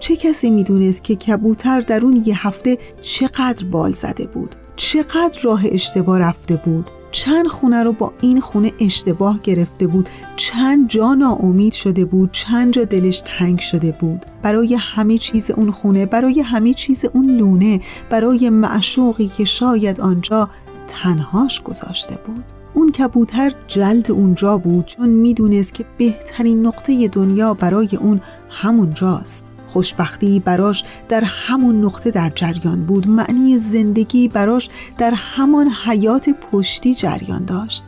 چه 0.00 0.16
کسی 0.16 0.50
می‌دونست 0.50 1.04
که 1.04 1.16
کبوتر 1.16 1.80
در 1.80 2.04
اون 2.04 2.22
یه 2.26 2.46
هفته 2.46 2.78
چقدر 3.02 3.64
بال 3.64 3.92
زده 3.92 4.26
بود؟ 4.26 4.54
چقدر 4.76 5.40
راه 5.42 5.62
اشتباه 5.72 6.18
رفته 6.18 6.56
بود؟ 6.56 6.90
چند 7.10 7.46
خونه 7.46 7.82
رو 7.82 7.92
با 7.92 8.12
این 8.20 8.40
خونه 8.40 8.72
اشتباه 8.80 9.40
گرفته 9.42 9.86
بود 9.86 10.08
چند 10.36 10.88
جا 10.88 11.14
ناامید 11.14 11.72
شده 11.72 12.04
بود 12.04 12.32
چند 12.32 12.72
جا 12.72 12.84
دلش 12.84 13.22
تنگ 13.24 13.58
شده 13.58 13.92
بود. 14.00 14.26
برای 14.42 14.74
همه 14.74 15.18
چیز 15.18 15.50
اون 15.50 15.70
خونه 15.70 16.06
برای 16.06 16.40
همه 16.40 16.74
چیز 16.74 17.04
اون 17.04 17.36
لونه 17.36 17.80
برای 18.10 18.50
معشوقی 18.50 19.30
که 19.36 19.44
شاید 19.44 20.00
آنجا 20.00 20.48
تنهاش 20.86 21.62
گذاشته 21.62 22.18
بود. 22.26 22.44
اون 22.74 22.92
کبوتر 22.92 23.54
جلد 23.66 24.10
اونجا 24.10 24.58
بود 24.58 24.86
چون 24.86 25.08
می‌دونست 25.08 25.74
که 25.74 25.84
بهترین 25.98 26.66
نقطه 26.66 27.08
دنیا 27.08 27.54
برای 27.54 27.88
اون 28.00 28.20
همونجاست. 28.48 29.46
خوشبختی 29.72 30.40
براش 30.40 30.84
در 31.08 31.24
همون 31.24 31.84
نقطه 31.84 32.10
در 32.10 32.32
جریان 32.34 32.86
بود. 32.86 33.08
معنی 33.08 33.58
زندگی 33.58 34.28
براش 34.28 34.68
در 34.98 35.14
همان 35.16 35.68
حیات 35.86 36.30
پشتی 36.30 36.94
جریان 36.94 37.44
داشت. 37.44 37.84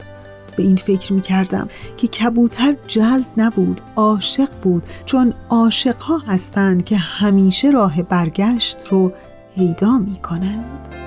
به 0.57 0.63
این 0.63 0.77
فکر 0.77 1.13
می 1.13 1.21
کردم 1.21 1.69
که 1.97 2.09
کبوتر 2.09 2.77
جلد 2.87 3.27
نبود 3.37 3.81
عاشق 3.97 4.49
بود 4.63 4.83
چون 5.05 5.35
عاشقها 5.51 6.19
هستند 6.19 6.85
که 6.85 6.97
همیشه 6.97 7.71
راه 7.71 8.03
برگشت 8.03 8.79
رو 8.91 9.13
پیدا 9.57 9.99
می 9.99 10.17
کنند 10.17 11.00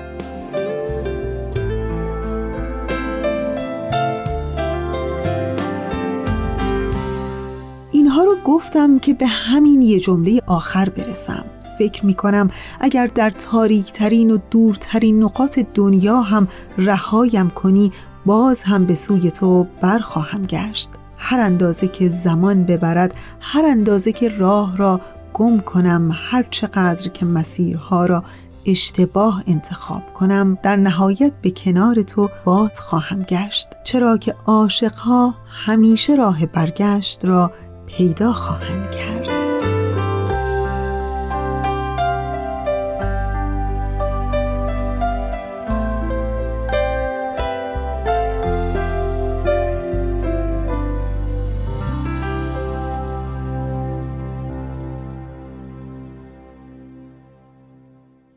اینها 8.14 8.32
رو 8.32 8.36
گفتم 8.44 8.98
که 8.98 9.14
به 9.14 9.26
همین 9.26 9.82
یه 9.82 10.00
جمله 10.00 10.40
آخر 10.46 10.88
برسم. 10.88 11.44
فکر 11.78 12.06
می 12.06 12.14
کنم 12.14 12.50
اگر 12.80 13.06
در 13.06 13.30
تاریکترین 13.30 14.30
و 14.30 14.38
دورترین 14.50 15.22
نقاط 15.22 15.58
دنیا 15.74 16.20
هم 16.20 16.48
رهایم 16.78 17.50
کنی 17.50 17.92
باز 18.26 18.62
هم 18.62 18.86
به 18.86 18.94
سوی 18.94 19.30
تو 19.30 19.66
برخواهم 19.80 20.42
گشت. 20.42 20.90
هر 21.16 21.40
اندازه 21.40 21.88
که 21.88 22.08
زمان 22.08 22.64
ببرد 22.64 23.14
هر 23.40 23.64
اندازه 23.66 24.12
که 24.12 24.28
راه 24.28 24.76
را 24.76 25.00
گم 25.32 25.60
کنم 25.60 26.10
هر 26.14 26.46
چقدر 26.50 27.08
که 27.08 27.26
مسیرها 27.26 28.06
را 28.06 28.24
اشتباه 28.66 29.42
انتخاب 29.46 30.02
کنم 30.14 30.58
در 30.62 30.76
نهایت 30.76 31.32
به 31.42 31.50
کنار 31.50 32.02
تو 32.02 32.28
باز 32.44 32.80
خواهم 32.80 33.22
گشت. 33.22 33.68
چرا 33.84 34.16
که 34.16 34.34
عاشقها 34.46 35.34
همیشه 35.48 36.14
راه 36.14 36.46
برگشت 36.46 37.24
را 37.24 37.52
پیدا 37.86 38.32
خواهند 38.32 38.90
کرد. 38.90 39.23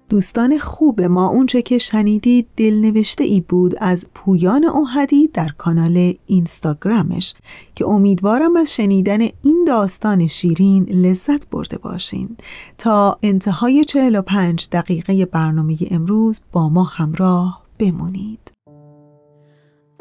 دوستان 0.09 0.57
خوب 0.57 1.01
ما 1.01 1.27
اونچه 1.27 1.61
که 1.61 1.77
شنیدید 1.77 2.47
دلنوشته 2.57 3.23
ای 3.23 3.41
بود 3.41 3.75
از 3.77 4.05
پویان 4.13 4.65
اوهدی 4.65 5.27
در 5.27 5.49
کانال 5.57 6.13
اینستاگرامش 6.25 7.33
که 7.75 7.87
امیدوارم 7.87 8.55
از 8.55 8.75
شنیدن 8.75 9.21
این 9.21 9.63
داستان 9.67 10.27
شیرین 10.27 10.83
لذت 10.83 11.49
برده 11.49 11.77
باشین. 11.77 12.37
تا 12.77 13.17
انتهای 13.23 13.85
45 13.85 14.67
دقیقه 14.71 15.25
برنامه 15.25 15.77
امروز 15.91 16.41
با 16.51 16.69
ما 16.69 16.83
همراه 16.83 17.63
بمونید. 17.79 18.51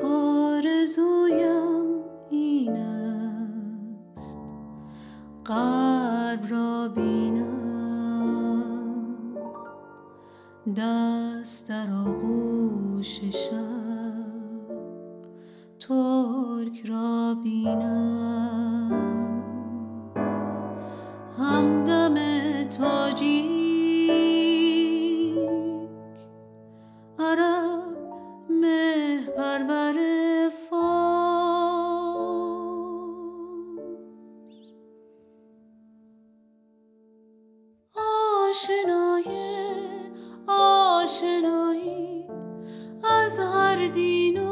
آرزویم 0.05 1.87
این 2.31 2.71
است. 2.71 4.39
قلب 5.45 6.47
را 6.51 6.89
بینم. 6.89 7.56
دست 10.75 11.69
در 11.69 11.87
آغوش 11.91 13.21
شب 13.21 14.27
ترک 15.79 16.87
را 16.87 17.35
بینم. 17.45 18.93
همدم 21.39 22.15
تاجیک 22.65 23.57
عرب 27.19 27.97
مه 28.51 29.21
پرور 29.37 30.17
از 43.27 43.41
هر 43.41 43.87
دین 43.87 44.46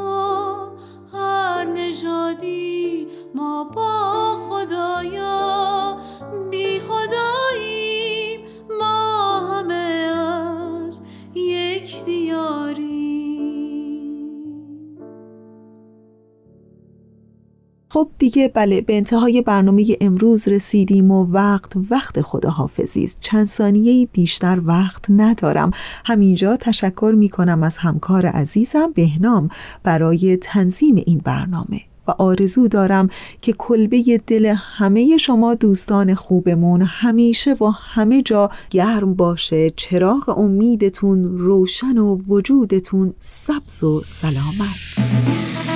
خب 17.94 18.08
دیگه 18.18 18.48
بله 18.48 18.80
به 18.80 18.96
انتهای 18.96 19.42
برنامه 19.42 19.96
امروز 20.00 20.48
رسیدیم 20.48 21.10
و 21.10 21.26
وقت 21.32 21.72
وقت 21.90 22.22
خداحافظی 22.22 23.04
است. 23.04 23.16
چند 23.20 23.46
ثانیه 23.46 24.08
بیشتر 24.12 24.60
وقت 24.64 25.04
ندارم. 25.08 25.70
همینجا 26.04 26.56
تشکر 26.56 27.14
می 27.16 27.28
کنم 27.28 27.62
از 27.62 27.76
همکار 27.76 28.26
عزیزم 28.26 28.92
بهنام 28.94 29.48
برای 29.82 30.36
تنظیم 30.36 31.02
این 31.06 31.20
برنامه. 31.24 31.80
و 32.08 32.10
آرزو 32.10 32.68
دارم 32.68 33.08
که 33.40 33.52
کلبه 33.52 34.20
دل 34.26 34.54
همه 34.58 35.16
شما 35.16 35.54
دوستان 35.54 36.14
خوبمون 36.14 36.82
همیشه 36.82 37.52
و 37.52 37.66
همه 37.66 38.22
جا 38.22 38.50
گرم 38.70 39.14
باشه. 39.14 39.70
چراغ 39.70 40.38
امیدتون 40.38 41.38
روشن 41.38 41.98
و 41.98 42.16
وجودتون 42.28 43.14
سبز 43.18 43.84
و 43.84 44.00
سلامت. 44.04 45.73